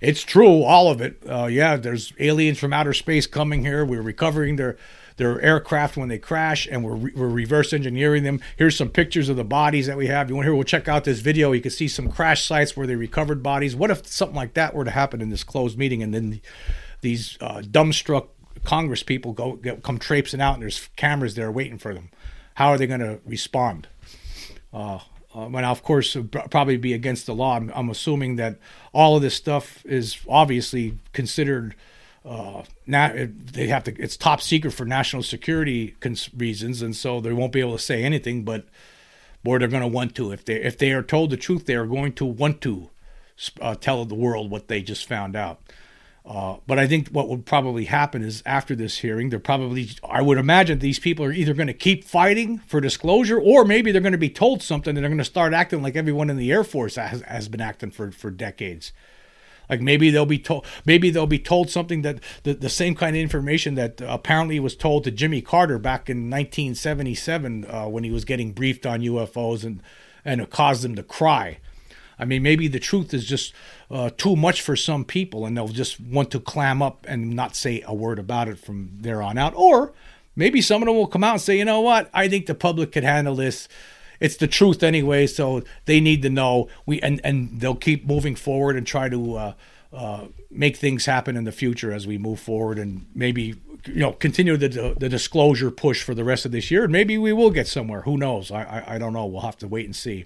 it's 0.00 0.22
true, 0.22 0.62
all 0.62 0.90
of 0.90 1.00
it. 1.00 1.22
Uh, 1.28 1.46
yeah, 1.46 1.76
there's 1.76 2.12
aliens 2.18 2.58
from 2.58 2.72
outer 2.72 2.92
space 2.92 3.26
coming 3.26 3.64
here. 3.64 3.84
We're 3.84 4.02
recovering 4.02 4.56
their 4.56 4.76
their 5.16 5.40
aircraft 5.40 5.96
when 5.96 6.08
they 6.08 6.18
crash, 6.18 6.68
and 6.70 6.84
we're, 6.84 6.94
re- 6.94 7.12
we're 7.14 7.28
reverse 7.28 7.72
engineering 7.72 8.22
them. 8.22 8.40
Here's 8.56 8.76
some 8.76 8.88
pictures 8.88 9.28
of 9.28 9.36
the 9.36 9.42
bodies 9.42 9.88
that 9.88 9.96
we 9.96 10.06
have. 10.06 10.28
You 10.28 10.36
want 10.36 10.44
to 10.44 10.50
hear? 10.50 10.54
We'll 10.54 10.62
check 10.62 10.86
out 10.86 11.02
this 11.02 11.18
video. 11.18 11.50
You 11.50 11.60
can 11.60 11.72
see 11.72 11.88
some 11.88 12.08
crash 12.08 12.46
sites 12.46 12.76
where 12.76 12.86
they 12.86 12.94
recovered 12.94 13.42
bodies. 13.42 13.74
What 13.74 13.90
if 13.90 14.06
something 14.06 14.36
like 14.36 14.54
that 14.54 14.74
were 14.74 14.84
to 14.84 14.92
happen 14.92 15.20
in 15.20 15.28
this 15.28 15.42
closed 15.42 15.76
meeting, 15.76 16.04
and 16.04 16.14
then 16.14 16.30
the, 16.30 16.40
these 17.00 17.36
uh, 17.40 17.62
dumbstruck 17.62 18.28
Congress 18.62 19.02
people 19.02 19.32
go 19.32 19.56
get, 19.56 19.82
come 19.82 19.98
traipsing 19.98 20.40
out, 20.40 20.54
and 20.54 20.62
there's 20.62 20.88
cameras 20.94 21.34
there 21.34 21.50
waiting 21.50 21.78
for 21.78 21.92
them? 21.92 22.10
How 22.58 22.70
are 22.70 22.76
they 22.76 22.88
going 22.88 22.98
to 22.98 23.20
respond? 23.24 23.86
Uh, 24.72 24.98
uh, 25.32 25.48
now, 25.48 25.70
of 25.70 25.84
course, 25.84 26.16
probably 26.50 26.76
be 26.76 26.92
against 26.92 27.26
the 27.26 27.32
law. 27.32 27.54
I'm, 27.54 27.70
I'm, 27.72 27.88
assuming 27.88 28.34
that 28.34 28.58
all 28.92 29.14
of 29.14 29.22
this 29.22 29.36
stuff 29.36 29.86
is 29.86 30.18
obviously 30.28 30.98
considered. 31.12 31.76
Uh, 32.24 32.64
they 32.84 33.68
have 33.68 33.84
to. 33.84 33.94
It's 33.96 34.16
top 34.16 34.40
secret 34.40 34.72
for 34.72 34.84
national 34.84 35.22
security 35.22 35.94
cons- 36.00 36.30
reasons, 36.36 36.82
and 36.82 36.96
so 36.96 37.20
they 37.20 37.32
won't 37.32 37.52
be 37.52 37.60
able 37.60 37.76
to 37.76 37.82
say 37.82 38.02
anything. 38.02 38.42
But 38.42 38.66
boy, 39.44 39.58
they're 39.58 39.68
going 39.68 39.82
to 39.82 39.86
want 39.86 40.16
to. 40.16 40.32
If 40.32 40.44
they 40.44 40.56
if 40.56 40.76
they 40.78 40.90
are 40.90 41.04
told 41.04 41.30
the 41.30 41.36
truth, 41.36 41.66
they 41.66 41.76
are 41.76 41.86
going 41.86 42.12
to 42.14 42.24
want 42.24 42.60
to 42.62 42.90
uh, 43.60 43.76
tell 43.76 44.04
the 44.04 44.16
world 44.16 44.50
what 44.50 44.66
they 44.66 44.82
just 44.82 45.06
found 45.06 45.36
out. 45.36 45.60
Uh, 46.28 46.58
but 46.66 46.78
I 46.78 46.86
think 46.86 47.08
what 47.08 47.30
would 47.30 47.46
probably 47.46 47.86
happen 47.86 48.22
is 48.22 48.42
after 48.44 48.76
this 48.76 48.98
hearing, 48.98 49.30
they're 49.30 49.38
probably, 49.38 49.88
I 50.06 50.20
would 50.20 50.36
imagine 50.36 50.78
these 50.78 50.98
people 50.98 51.24
are 51.24 51.32
either 51.32 51.54
going 51.54 51.68
to 51.68 51.72
keep 51.72 52.04
fighting 52.04 52.58
for 52.58 52.82
disclosure 52.82 53.40
or 53.40 53.64
maybe 53.64 53.92
they're 53.92 54.02
going 54.02 54.12
to 54.12 54.18
be 54.18 54.28
told 54.28 54.62
something 54.62 54.94
and 54.94 55.02
they're 55.02 55.08
going 55.08 55.16
to 55.16 55.24
start 55.24 55.54
acting 55.54 55.82
like 55.82 55.96
everyone 55.96 56.28
in 56.28 56.36
the 56.36 56.52
Air 56.52 56.64
Force 56.64 56.96
has, 56.96 57.22
has 57.22 57.48
been 57.48 57.62
acting 57.62 57.90
for, 57.90 58.12
for 58.12 58.30
decades. 58.30 58.92
Like 59.70 59.80
maybe 59.80 60.10
they'll 60.10 60.26
be 60.26 60.38
told, 60.38 60.66
maybe 60.84 61.08
they'll 61.08 61.26
be 61.26 61.38
told 61.38 61.70
something 61.70 62.02
that 62.02 62.20
the, 62.42 62.52
the 62.52 62.68
same 62.68 62.94
kind 62.94 63.16
of 63.16 63.22
information 63.22 63.74
that 63.76 64.02
apparently 64.02 64.60
was 64.60 64.76
told 64.76 65.04
to 65.04 65.10
Jimmy 65.10 65.40
Carter 65.40 65.78
back 65.78 66.10
in 66.10 66.28
1977 66.28 67.64
uh, 67.64 67.86
when 67.86 68.04
he 68.04 68.10
was 68.10 68.26
getting 68.26 68.52
briefed 68.52 68.84
on 68.84 69.00
UFOs 69.00 69.64
and, 69.64 69.82
and 70.26 70.42
it 70.42 70.50
caused 70.50 70.84
him 70.84 70.94
to 70.94 71.02
cry. 71.02 71.58
I 72.18 72.24
mean, 72.24 72.42
maybe 72.42 72.68
the 72.68 72.80
truth 72.80 73.14
is 73.14 73.24
just 73.24 73.52
uh, 73.90 74.10
too 74.16 74.34
much 74.34 74.60
for 74.60 74.76
some 74.76 75.04
people 75.04 75.46
and 75.46 75.56
they'll 75.56 75.68
just 75.68 76.00
want 76.00 76.30
to 76.32 76.40
clam 76.40 76.82
up 76.82 77.06
and 77.08 77.30
not 77.30 77.54
say 77.54 77.82
a 77.86 77.94
word 77.94 78.18
about 78.18 78.48
it 78.48 78.58
from 78.58 78.90
there 78.92 79.22
on 79.22 79.38
out. 79.38 79.54
Or 79.56 79.92
maybe 80.34 80.60
some 80.60 80.82
of 80.82 80.86
them 80.86 80.96
will 80.96 81.06
come 81.06 81.24
out 81.24 81.32
and 81.32 81.40
say, 81.40 81.58
you 81.58 81.64
know 81.64 81.80
what, 81.80 82.10
I 82.12 82.28
think 82.28 82.46
the 82.46 82.54
public 82.54 82.92
could 82.92 83.04
handle 83.04 83.34
this. 83.34 83.68
It's 84.20 84.36
the 84.36 84.48
truth 84.48 84.82
anyway, 84.82 85.26
so 85.26 85.62
they 85.84 86.00
need 86.00 86.22
to 86.22 86.30
know. 86.30 86.68
We 86.86 87.00
and 87.02 87.20
and 87.22 87.60
they'll 87.60 87.76
keep 87.76 88.04
moving 88.04 88.34
forward 88.34 88.74
and 88.74 88.86
try 88.86 89.08
to 89.08 89.34
uh, 89.36 89.52
uh, 89.92 90.26
make 90.50 90.76
things 90.76 91.06
happen 91.06 91.36
in 91.36 91.44
the 91.44 91.52
future 91.52 91.92
as 91.92 92.06
we 92.06 92.18
move 92.18 92.40
forward, 92.40 92.78
and 92.78 93.06
maybe 93.14 93.54
you 93.86 94.00
know 94.00 94.12
continue 94.12 94.56
the 94.56 94.96
the 94.98 95.08
disclosure 95.08 95.70
push 95.70 96.02
for 96.02 96.14
the 96.14 96.24
rest 96.24 96.44
of 96.44 96.50
this 96.50 96.70
year. 96.70 96.82
And 96.84 96.92
maybe 96.92 97.16
we 97.16 97.32
will 97.32 97.50
get 97.50 97.68
somewhere. 97.68 98.02
Who 98.02 98.16
knows? 98.16 98.50
I 98.50 98.62
I, 98.62 98.94
I 98.94 98.98
don't 98.98 99.12
know. 99.12 99.26
We'll 99.26 99.42
have 99.42 99.58
to 99.58 99.68
wait 99.68 99.86
and 99.86 99.94
see. 99.94 100.24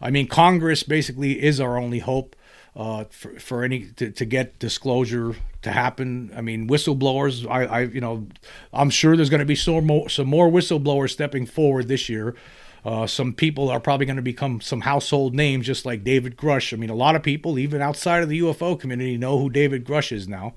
I 0.00 0.10
mean, 0.10 0.26
Congress 0.26 0.82
basically 0.82 1.42
is 1.42 1.60
our 1.60 1.78
only 1.78 2.00
hope. 2.00 2.36
Uh, 2.76 3.02
for, 3.10 3.32
for 3.40 3.64
any 3.64 3.86
to, 3.96 4.12
to 4.12 4.24
get 4.24 4.60
disclosure 4.60 5.34
to 5.62 5.72
happen. 5.72 6.30
I 6.36 6.40
mean, 6.40 6.68
whistleblowers. 6.68 7.44
I, 7.50 7.64
I 7.64 7.80
you 7.80 8.00
know, 8.00 8.28
I'm 8.72 8.90
sure 8.90 9.16
there's 9.16 9.28
going 9.28 9.40
to 9.40 9.44
be 9.44 9.56
some 9.56 9.84
more, 9.84 10.08
some 10.08 10.28
more 10.28 10.48
whistleblowers 10.48 11.10
stepping 11.10 11.46
forward 11.46 11.88
this 11.88 12.08
year. 12.08 12.36
Uh, 12.84 13.06
some 13.06 13.34
people 13.34 13.68
are 13.68 13.80
probably 13.80 14.06
going 14.06 14.16
to 14.16 14.22
become 14.22 14.60
some 14.60 14.82
household 14.82 15.34
names, 15.34 15.66
just 15.66 15.84
like 15.84 16.02
David 16.02 16.36
Grusch. 16.36 16.72
I 16.72 16.76
mean, 16.76 16.90
a 16.90 16.94
lot 16.94 17.14
of 17.14 17.22
people, 17.22 17.58
even 17.58 17.82
outside 17.82 18.22
of 18.22 18.28
the 18.28 18.40
UFO 18.40 18.78
community, 18.78 19.18
know 19.18 19.38
who 19.38 19.50
David 19.50 19.84
Grusch 19.84 20.12
is 20.12 20.26
now. 20.26 20.54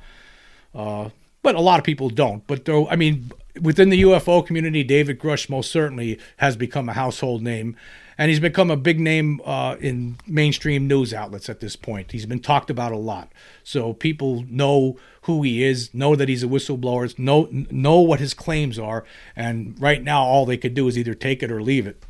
Uh, 0.73 1.09
but 1.41 1.55
a 1.55 1.61
lot 1.61 1.79
of 1.79 1.85
people 1.85 2.09
don't. 2.09 2.45
But 2.47 2.65
though, 2.65 2.87
I 2.87 2.95
mean, 2.95 3.31
within 3.61 3.89
the 3.89 4.01
UFO 4.03 4.45
community, 4.45 4.83
David 4.83 5.19
Grusch 5.19 5.49
most 5.49 5.71
certainly 5.71 6.17
has 6.37 6.55
become 6.55 6.87
a 6.87 6.93
household 6.93 7.41
name, 7.41 7.75
and 8.17 8.29
he's 8.29 8.39
become 8.39 8.69
a 8.69 8.77
big 8.77 8.99
name 8.99 9.41
uh, 9.45 9.75
in 9.79 10.17
mainstream 10.27 10.87
news 10.87 11.13
outlets 11.13 11.49
at 11.49 11.59
this 11.59 11.75
point. 11.75 12.11
He's 12.11 12.25
been 12.25 12.39
talked 12.39 12.69
about 12.69 12.91
a 12.91 12.97
lot, 12.97 13.31
so 13.63 13.93
people 13.93 14.45
know 14.49 14.97
who 15.23 15.41
he 15.43 15.63
is, 15.63 15.93
know 15.93 16.15
that 16.15 16.29
he's 16.29 16.43
a 16.43 16.47
whistleblower, 16.47 17.17
know 17.17 17.47
know 17.51 17.99
what 17.99 18.19
his 18.19 18.33
claims 18.33 18.77
are, 18.77 19.05
and 19.35 19.75
right 19.79 20.03
now 20.03 20.23
all 20.23 20.45
they 20.45 20.57
could 20.57 20.73
do 20.73 20.87
is 20.87 20.97
either 20.97 21.13
take 21.13 21.43
it 21.43 21.51
or 21.51 21.61
leave 21.61 21.87
it. 21.87 22.03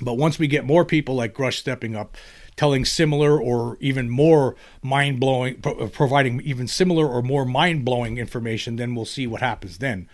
But 0.00 0.14
once 0.14 0.38
we 0.38 0.48
get 0.48 0.64
more 0.64 0.84
people 0.84 1.14
like 1.14 1.34
Grusch 1.34 1.58
stepping 1.58 1.94
up, 1.94 2.16
telling 2.56 2.84
similar 2.84 3.40
or 3.40 3.76
even 3.80 4.08
more 4.10 4.56
mind 4.82 5.20
blowing, 5.20 5.60
providing 5.92 6.40
even 6.42 6.66
similar 6.66 7.06
or 7.06 7.22
more 7.22 7.44
mind 7.44 7.84
blowing 7.84 8.18
information, 8.18 8.76
then 8.76 8.94
we'll 8.94 9.04
see 9.04 9.26
what 9.26 9.40
happens 9.40 9.78
then. 9.78 10.08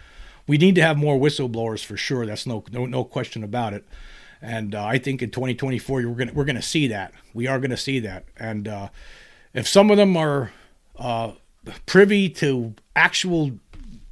We 0.46 0.58
need 0.58 0.74
to 0.76 0.82
have 0.82 0.96
more 0.96 1.18
whistleblowers 1.18 1.84
for 1.84 1.96
sure. 1.96 2.24
That's 2.26 2.46
no 2.46 2.64
no, 2.70 2.86
no 2.86 3.04
question 3.04 3.42
about 3.42 3.72
it. 3.72 3.84
And 4.46 4.76
uh, 4.76 4.84
I 4.84 4.98
think 4.98 5.22
in 5.22 5.30
2024 5.32 6.06
we're 6.06 6.14
gonna 6.14 6.32
we're 6.32 6.44
gonna 6.44 6.62
see 6.62 6.86
that. 6.86 7.12
We 7.34 7.48
are 7.48 7.58
gonna 7.58 7.76
see 7.76 7.98
that. 8.00 8.26
And 8.36 8.68
uh, 8.68 8.88
if 9.52 9.66
some 9.66 9.90
of 9.90 9.96
them 9.96 10.16
are 10.16 10.52
uh, 10.96 11.32
privy 11.84 12.28
to 12.28 12.74
actual 12.94 13.58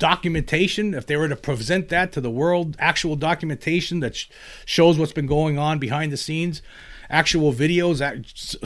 documentation, 0.00 0.92
if 0.92 1.06
they 1.06 1.16
were 1.16 1.28
to 1.28 1.36
present 1.36 1.88
that 1.90 2.10
to 2.12 2.20
the 2.20 2.30
world, 2.30 2.76
actual 2.80 3.14
documentation 3.14 4.00
that 4.00 4.16
sh- 4.16 4.26
shows 4.64 4.98
what's 4.98 5.12
been 5.12 5.28
going 5.28 5.56
on 5.56 5.78
behind 5.78 6.12
the 6.12 6.16
scenes, 6.16 6.62
actual 7.08 7.52
videos, 7.52 8.00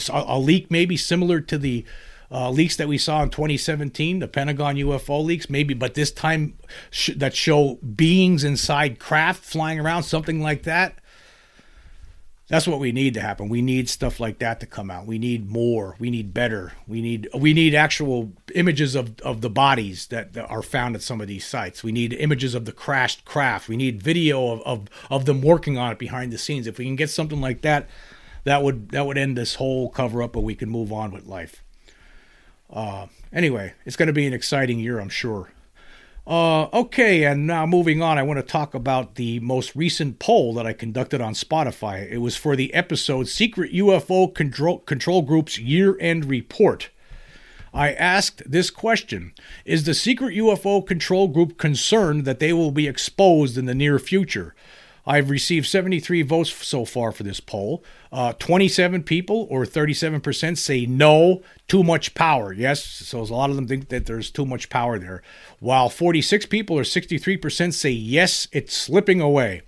a 0.08 0.38
leak 0.38 0.70
maybe 0.70 0.96
similar 0.96 1.38
to 1.38 1.58
the 1.58 1.84
uh, 2.30 2.50
leaks 2.50 2.76
that 2.76 2.88
we 2.88 2.96
saw 2.96 3.22
in 3.22 3.28
2017, 3.28 4.20
the 4.20 4.28
Pentagon 4.28 4.76
UFO 4.76 5.22
leaks, 5.22 5.50
maybe, 5.50 5.74
but 5.74 5.92
this 5.92 6.10
time 6.10 6.56
sh- 6.90 7.10
that 7.16 7.36
show 7.36 7.74
beings 7.76 8.42
inside 8.42 8.98
craft 8.98 9.44
flying 9.44 9.78
around, 9.78 10.04
something 10.04 10.40
like 10.40 10.62
that. 10.62 10.98
That's 12.48 12.66
what 12.66 12.80
we 12.80 12.92
need 12.92 13.12
to 13.12 13.20
happen. 13.20 13.50
We 13.50 13.60
need 13.60 13.90
stuff 13.90 14.18
like 14.18 14.38
that 14.38 14.58
to 14.60 14.66
come 14.66 14.90
out. 14.90 15.06
We 15.06 15.18
need 15.18 15.50
more. 15.50 15.96
We 15.98 16.08
need 16.08 16.32
better. 16.32 16.72
We 16.86 17.02
need 17.02 17.28
we 17.34 17.52
need 17.52 17.74
actual 17.74 18.32
images 18.54 18.94
of, 18.94 19.20
of 19.20 19.42
the 19.42 19.50
bodies 19.50 20.06
that, 20.06 20.32
that 20.32 20.48
are 20.50 20.62
found 20.62 20.96
at 20.96 21.02
some 21.02 21.20
of 21.20 21.28
these 21.28 21.46
sites. 21.46 21.84
We 21.84 21.92
need 21.92 22.14
images 22.14 22.54
of 22.54 22.64
the 22.64 22.72
crashed 22.72 23.26
craft. 23.26 23.68
We 23.68 23.76
need 23.76 24.02
video 24.02 24.48
of, 24.48 24.62
of, 24.62 24.88
of 25.10 25.26
them 25.26 25.42
working 25.42 25.76
on 25.76 25.92
it 25.92 25.98
behind 25.98 26.32
the 26.32 26.38
scenes. 26.38 26.66
If 26.66 26.78
we 26.78 26.86
can 26.86 26.96
get 26.96 27.10
something 27.10 27.40
like 27.40 27.60
that, 27.60 27.86
that 28.44 28.62
would 28.62 28.90
that 28.92 29.06
would 29.06 29.18
end 29.18 29.36
this 29.36 29.56
whole 29.56 29.90
cover 29.90 30.22
up, 30.22 30.34
and 30.34 30.44
we 30.44 30.54
can 30.54 30.70
move 30.70 30.90
on 30.90 31.10
with 31.10 31.26
life. 31.26 31.62
Uh, 32.70 33.08
anyway, 33.30 33.74
it's 33.84 33.96
going 33.96 34.06
to 34.06 34.12
be 34.14 34.26
an 34.26 34.32
exciting 34.32 34.78
year, 34.78 35.00
I'm 35.00 35.10
sure. 35.10 35.50
Uh, 36.28 36.68
okay, 36.74 37.24
and 37.24 37.46
now 37.46 37.64
moving 37.64 38.02
on, 38.02 38.18
I 38.18 38.22
want 38.22 38.36
to 38.36 38.42
talk 38.42 38.74
about 38.74 39.14
the 39.14 39.40
most 39.40 39.74
recent 39.74 40.18
poll 40.18 40.52
that 40.52 40.66
I 40.66 40.74
conducted 40.74 41.22
on 41.22 41.32
Spotify. 41.32 42.06
It 42.06 42.18
was 42.18 42.36
for 42.36 42.54
the 42.54 42.74
episode 42.74 43.28
Secret 43.28 43.72
UFO 43.72 44.34
Control, 44.34 44.80
Control 44.80 45.22
Group's 45.22 45.58
Year 45.58 45.96
End 45.98 46.26
Report. 46.26 46.90
I 47.72 47.94
asked 47.94 48.42
this 48.44 48.68
question 48.68 49.32
Is 49.64 49.84
the 49.84 49.94
Secret 49.94 50.36
UFO 50.36 50.86
Control 50.86 51.28
Group 51.28 51.56
concerned 51.56 52.26
that 52.26 52.40
they 52.40 52.52
will 52.52 52.72
be 52.72 52.86
exposed 52.86 53.56
in 53.56 53.64
the 53.64 53.74
near 53.74 53.98
future? 53.98 54.54
I've 55.08 55.30
received 55.30 55.66
73 55.66 56.20
votes 56.20 56.50
so 56.50 56.84
far 56.84 57.12
for 57.12 57.22
this 57.22 57.40
poll. 57.40 57.82
Uh, 58.12 58.34
27 58.34 59.04
people, 59.04 59.46
or 59.48 59.64
37%, 59.64 60.58
say 60.58 60.84
no, 60.84 61.42
too 61.66 61.82
much 61.82 62.12
power. 62.12 62.52
Yes, 62.52 62.84
so 62.84 63.20
a 63.20 63.22
lot 63.22 63.48
of 63.48 63.56
them 63.56 63.66
think 63.66 63.88
that 63.88 64.04
there's 64.04 64.30
too 64.30 64.44
much 64.44 64.68
power 64.68 64.98
there. 64.98 65.22
While 65.60 65.88
46 65.88 66.44
people, 66.46 66.78
or 66.78 66.82
63%, 66.82 67.72
say 67.72 67.90
yes, 67.90 68.48
it's 68.52 68.76
slipping 68.76 69.22
away. 69.22 69.62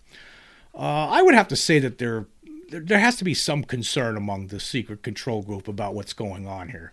Uh, 0.75 1.09
I 1.09 1.23
would 1.23 1.35
have 1.35 1.49
to 1.49 1.57
say 1.57 1.79
that 1.79 1.97
there, 1.97 2.27
there 2.69 2.99
has 2.99 3.17
to 3.17 3.25
be 3.25 3.33
some 3.33 3.65
concern 3.65 4.19
among 4.19 4.49
the 4.49 4.61
secret 4.61 5.03
control 5.03 5.41
group 5.41 5.69
about 5.69 5.95
what's 5.95 6.13
going 6.13 6.47
on 6.47 6.69
here. 6.69 6.93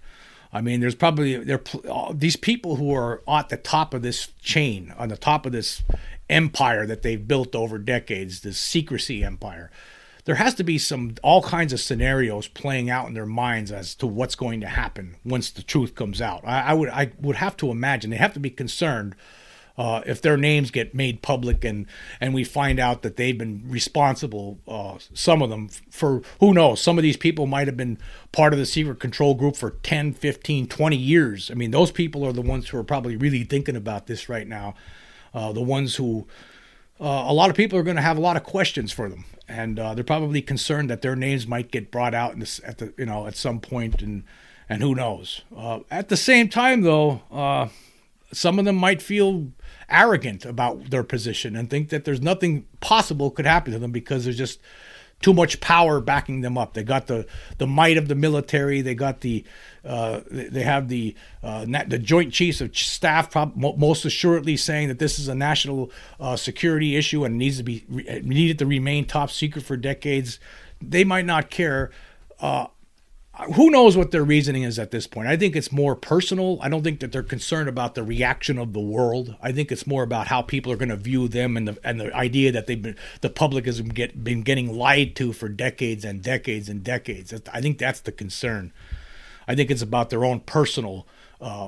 I 0.53 0.61
mean, 0.61 0.79
there's 0.79 0.95
probably 0.95 1.35
there 1.35 1.61
uh, 1.91 2.13
these 2.15 2.37
people 2.37 2.77
who 2.77 2.93
are 2.93 3.21
at 3.27 3.49
the 3.49 3.57
top 3.57 3.93
of 3.93 4.01
this 4.01 4.29
chain, 4.41 4.93
on 4.97 5.09
the 5.09 5.17
top 5.17 5.45
of 5.45 5.51
this 5.51 5.83
empire 6.29 6.85
that 6.85 7.01
they've 7.01 7.27
built 7.27 7.55
over 7.55 7.77
decades, 7.77 8.41
this 8.41 8.59
secrecy 8.59 9.23
empire. 9.23 9.71
There 10.25 10.35
has 10.35 10.55
to 10.55 10.63
be 10.63 10.77
some 10.77 11.15
all 11.23 11.41
kinds 11.41 11.71
of 11.71 11.79
scenarios 11.79 12.49
playing 12.49 12.89
out 12.89 13.07
in 13.07 13.13
their 13.13 13.25
minds 13.25 13.71
as 13.71 13.95
to 13.95 14.07
what's 14.07 14.35
going 14.35 14.59
to 14.59 14.67
happen 14.67 15.15
once 15.23 15.49
the 15.49 15.63
truth 15.63 15.95
comes 15.95 16.21
out. 16.21 16.41
I, 16.45 16.61
I 16.63 16.73
would 16.73 16.89
I 16.89 17.11
would 17.21 17.37
have 17.37 17.55
to 17.57 17.71
imagine 17.71 18.09
they 18.09 18.17
have 18.17 18.33
to 18.33 18.39
be 18.39 18.49
concerned 18.49 19.15
uh, 19.77 20.01
if 20.05 20.21
their 20.21 20.35
names 20.35 20.71
get 20.71 20.93
made 20.93 21.21
public 21.21 21.63
and 21.63 21.85
and 22.19 22.33
we 22.33 22.43
find 22.43 22.77
out 22.77 23.03
that 23.03 23.15
they've 23.15 23.37
been 23.37 23.63
responsible, 23.67 24.59
uh, 24.67 24.97
some 25.13 25.41
of 25.41 25.49
them 25.49 25.69
for 25.89 26.21
who 26.41 26.53
knows, 26.53 26.81
some 26.81 26.97
of 26.97 27.03
these 27.03 27.15
people 27.17 27.45
might 27.45 27.67
have 27.67 27.77
been 27.77 27.97
part 28.33 28.51
of 28.51 28.59
the 28.59 28.65
secret 28.65 28.99
control 28.99 29.33
group 29.33 29.55
for 29.55 29.71
10, 29.71 30.13
15, 30.13 30.67
20 30.67 30.97
years. 30.97 31.49
I 31.49 31.53
mean, 31.53 31.71
those 31.71 31.91
people 31.91 32.25
are 32.25 32.33
the 32.33 32.41
ones 32.41 32.67
who 32.67 32.77
are 32.77 32.83
probably 32.83 33.15
really 33.15 33.45
thinking 33.45 33.77
about 33.77 34.07
this 34.07 34.27
right 34.27 34.47
now 34.47 34.73
uh, 35.37 35.51
the 35.51 35.61
ones 35.61 35.95
who 35.95 36.27
uh, 36.99 37.25
a 37.27 37.33
lot 37.33 37.51
of 37.51 37.55
people 37.55 37.77
are 37.77 37.83
going 37.83 37.95
to 37.95 38.01
have 38.01 38.17
a 38.17 38.21
lot 38.21 38.35
of 38.35 38.43
questions 38.43 38.91
for 38.91 39.07
them, 39.07 39.23
and 39.47 39.77
uh, 39.77 39.93
they're 39.93 40.03
probably 40.03 40.41
concerned 40.41 40.89
that 40.89 41.03
their 41.03 41.15
names 41.15 41.45
might 41.45 41.69
get 41.69 41.91
brought 41.91 42.15
out 42.15 42.37
this, 42.39 42.59
at 42.65 42.79
the 42.79 42.91
you 42.97 43.05
know 43.05 43.27
at 43.27 43.35
some 43.35 43.59
point, 43.59 44.01
and 44.01 44.23
and 44.67 44.81
who 44.81 44.95
knows. 44.95 45.43
Uh, 45.55 45.81
at 45.91 46.09
the 46.09 46.17
same 46.17 46.49
time, 46.49 46.81
though, 46.81 47.21
uh, 47.31 47.67
some 48.33 48.57
of 48.57 48.65
them 48.65 48.75
might 48.75 48.99
feel 48.99 49.51
arrogant 49.89 50.43
about 50.43 50.89
their 50.89 51.03
position 51.03 51.55
and 51.55 51.69
think 51.69 51.89
that 51.89 52.03
there's 52.03 52.21
nothing 52.21 52.65
possible 52.79 53.29
could 53.29 53.45
happen 53.45 53.71
to 53.71 53.79
them 53.79 53.91
because 53.91 54.23
there's 54.23 54.37
just 54.37 54.59
too 55.21 55.33
much 55.33 55.59
power 55.59 55.99
backing 55.99 56.41
them 56.41 56.57
up. 56.57 56.73
They 56.73 56.83
got 56.83 57.07
the 57.07 57.25
the 57.57 57.67
might 57.67 57.97
of 57.97 58.07
the 58.07 58.15
military. 58.15 58.81
They 58.81 58.95
got 58.95 59.21
the 59.21 59.43
uh, 59.83 60.21
they 60.29 60.63
have 60.63 60.89
the 60.89 61.15
uh, 61.41 61.65
the 61.65 61.97
Joint 61.97 62.33
Chiefs 62.33 62.61
of 62.61 62.77
Staff 62.77 63.35
most 63.55 64.05
assuredly 64.05 64.57
saying 64.57 64.89
that 64.89 64.99
this 64.99 65.17
is 65.17 65.27
a 65.27 65.35
national 65.35 65.91
uh, 66.19 66.35
security 66.35 66.95
issue 66.95 67.23
and 67.25 67.37
needs 67.37 67.57
to 67.57 67.63
be 67.63 67.83
needed 67.87 68.59
to 68.59 68.65
remain 68.65 69.05
top 69.05 69.31
secret 69.31 69.65
for 69.65 69.77
decades. 69.77 70.39
They 70.81 71.03
might 71.03 71.25
not 71.25 71.49
care. 71.49 71.91
Who 73.55 73.69
knows 73.69 73.95
what 73.95 74.11
their 74.11 74.23
reasoning 74.23 74.63
is 74.63 74.79
at 74.79 74.89
this 74.89 75.05
point? 75.05 75.27
I 75.27 75.37
think 75.37 75.55
it's 75.55 75.71
more 75.71 75.95
personal. 75.95 76.57
I 76.61 76.69
don't 76.69 76.83
think 76.83 76.99
that 77.01 77.11
they're 77.11 77.21
concerned 77.21 77.69
about 77.69 77.93
the 77.93 78.01
reaction 78.01 78.57
of 78.57 78.73
the 78.73 78.79
world. 78.79 79.35
I 79.41 79.51
think 79.51 79.71
it's 79.71 79.85
more 79.85 80.01
about 80.01 80.27
how 80.27 80.41
people 80.41 80.71
are 80.71 80.77
going 80.77 80.89
to 80.89 80.95
view 80.95 81.27
them 81.27 81.55
and 81.55 81.67
the 81.67 81.77
and 81.83 81.99
the 81.99 82.15
idea 82.15 82.51
that 82.51 82.65
they've 82.65 82.81
been 82.81 82.95
the 83.21 83.29
public 83.29 83.65
has 83.65 83.79
been, 83.79 83.89
get, 83.89 84.23
been 84.23 84.41
getting 84.41 84.75
lied 84.75 85.15
to 85.17 85.33
for 85.33 85.49
decades 85.49 86.03
and 86.03 86.23
decades 86.23 86.67
and 86.67 86.83
decades. 86.83 87.33
I 87.53 87.61
think 87.61 87.77
that's 87.77 87.99
the 87.99 88.11
concern. 88.11 88.73
I 89.47 89.53
think 89.53 89.69
it's 89.69 89.83
about 89.83 90.09
their 90.09 90.25
own 90.25 90.39
personal 90.39 91.07
uh, 91.39 91.67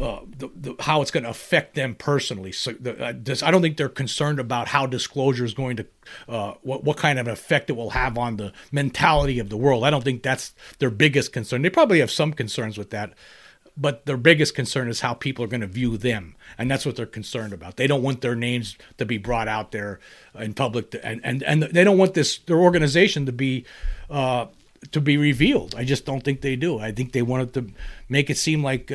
uh, 0.00 0.20
the, 0.36 0.48
the, 0.54 0.74
how 0.80 1.02
it's 1.02 1.10
going 1.10 1.24
to 1.24 1.30
affect 1.30 1.74
them 1.74 1.94
personally. 1.94 2.52
So 2.52 2.72
the, 2.72 3.04
uh, 3.04 3.12
this, 3.16 3.42
I 3.42 3.50
don't 3.50 3.62
think 3.62 3.76
they're 3.76 3.88
concerned 3.88 4.38
about 4.38 4.68
how 4.68 4.86
disclosure 4.86 5.44
is 5.44 5.54
going 5.54 5.76
to, 5.78 5.86
uh, 6.28 6.54
what 6.62 6.84
what 6.84 6.96
kind 6.96 7.18
of 7.18 7.26
effect 7.26 7.70
it 7.70 7.74
will 7.74 7.90
have 7.90 8.16
on 8.16 8.36
the 8.36 8.52
mentality 8.70 9.38
of 9.38 9.48
the 9.48 9.56
world. 9.56 9.84
I 9.84 9.90
don't 9.90 10.04
think 10.04 10.22
that's 10.22 10.54
their 10.78 10.90
biggest 10.90 11.32
concern. 11.32 11.62
They 11.62 11.70
probably 11.70 12.00
have 12.00 12.10
some 12.10 12.32
concerns 12.32 12.78
with 12.78 12.90
that, 12.90 13.12
but 13.76 14.06
their 14.06 14.16
biggest 14.16 14.54
concern 14.54 14.88
is 14.88 15.00
how 15.00 15.14
people 15.14 15.44
are 15.44 15.48
going 15.48 15.60
to 15.62 15.66
view 15.66 15.96
them, 15.96 16.36
and 16.56 16.70
that's 16.70 16.86
what 16.86 16.96
they're 16.96 17.06
concerned 17.06 17.52
about. 17.52 17.76
They 17.76 17.86
don't 17.86 18.02
want 18.02 18.20
their 18.20 18.36
names 18.36 18.76
to 18.98 19.04
be 19.04 19.18
brought 19.18 19.48
out 19.48 19.72
there 19.72 20.00
in 20.38 20.54
public, 20.54 20.92
to, 20.92 21.04
and 21.04 21.20
and 21.24 21.42
and 21.42 21.62
they 21.62 21.84
don't 21.84 21.98
want 21.98 22.14
this 22.14 22.38
their 22.38 22.58
organization 22.58 23.26
to 23.26 23.32
be. 23.32 23.64
Uh, 24.08 24.46
to 24.92 25.00
be 25.00 25.16
revealed. 25.16 25.74
I 25.76 25.82
just 25.82 26.04
don't 26.04 26.22
think 26.22 26.40
they 26.40 26.54
do. 26.54 26.78
I 26.78 26.92
think 26.92 27.10
they 27.10 27.20
wanted 27.20 27.52
to 27.54 27.66
make 28.08 28.30
it 28.30 28.38
seem 28.38 28.62
like 28.62 28.92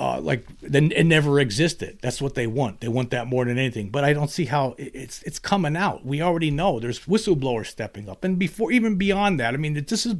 uh, 0.00 0.20
like 0.20 0.46
then 0.60 0.92
it 0.92 1.04
never 1.04 1.40
existed. 1.40 1.98
That's 2.00 2.22
what 2.22 2.34
they 2.34 2.46
want. 2.46 2.80
They 2.80 2.88
want 2.88 3.10
that 3.10 3.26
more 3.26 3.44
than 3.44 3.58
anything. 3.58 3.90
But 3.90 4.04
I 4.04 4.12
don't 4.12 4.30
see 4.30 4.44
how 4.44 4.74
it's 4.78 5.22
it's 5.24 5.38
coming 5.38 5.76
out. 5.76 6.04
We 6.04 6.22
already 6.22 6.50
know 6.50 6.78
there's 6.78 7.00
whistleblowers 7.00 7.66
stepping 7.66 8.08
up, 8.08 8.22
and 8.24 8.38
before 8.38 8.70
even 8.70 8.96
beyond 8.96 9.40
that, 9.40 9.54
I 9.54 9.56
mean, 9.56 9.74
this 9.74 10.06
is 10.06 10.14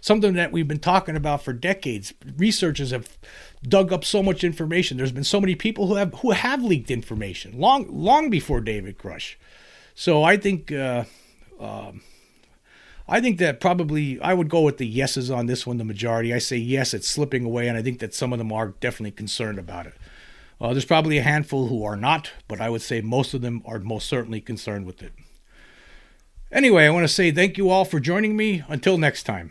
something 0.00 0.32
that 0.34 0.52
we've 0.52 0.68
been 0.68 0.78
talking 0.78 1.16
about 1.16 1.42
for 1.42 1.52
decades. 1.52 2.14
Researchers 2.36 2.92
have 2.92 3.18
dug 3.62 3.92
up 3.92 4.04
so 4.04 4.22
much 4.22 4.42
information. 4.42 4.96
There's 4.96 5.12
been 5.12 5.24
so 5.24 5.40
many 5.40 5.54
people 5.54 5.86
who 5.86 5.96
have 5.96 6.14
who 6.14 6.30
have 6.30 6.62
leaked 6.62 6.90
information 6.90 7.58
long 7.60 7.86
long 7.90 8.30
before 8.30 8.60
David 8.60 8.98
Grusch. 8.98 9.34
So 9.94 10.22
I 10.22 10.36
think. 10.36 10.72
Uh, 10.72 11.04
um, 11.58 12.00
I 13.10 13.20
think 13.20 13.38
that 13.38 13.58
probably 13.58 14.20
I 14.20 14.34
would 14.34 14.48
go 14.48 14.60
with 14.60 14.78
the 14.78 14.86
yeses 14.86 15.32
on 15.32 15.46
this 15.46 15.66
one, 15.66 15.78
the 15.78 15.84
majority. 15.84 16.32
I 16.32 16.38
say 16.38 16.56
yes, 16.56 16.94
it's 16.94 17.08
slipping 17.08 17.44
away, 17.44 17.66
and 17.66 17.76
I 17.76 17.82
think 17.82 17.98
that 17.98 18.14
some 18.14 18.32
of 18.32 18.38
them 18.38 18.52
are 18.52 18.68
definitely 18.78 19.10
concerned 19.10 19.58
about 19.58 19.86
it. 19.86 19.94
Uh, 20.60 20.72
there's 20.72 20.84
probably 20.84 21.18
a 21.18 21.22
handful 21.22 21.66
who 21.66 21.82
are 21.82 21.96
not, 21.96 22.30
but 22.46 22.60
I 22.60 22.70
would 22.70 22.82
say 22.82 23.00
most 23.00 23.34
of 23.34 23.40
them 23.40 23.62
are 23.66 23.80
most 23.80 24.08
certainly 24.08 24.40
concerned 24.40 24.86
with 24.86 25.02
it. 25.02 25.12
Anyway, 26.52 26.86
I 26.86 26.90
want 26.90 27.02
to 27.04 27.08
say 27.08 27.32
thank 27.32 27.58
you 27.58 27.68
all 27.68 27.84
for 27.84 27.98
joining 27.98 28.36
me. 28.36 28.62
Until 28.68 28.96
next 28.96 29.24
time. 29.24 29.50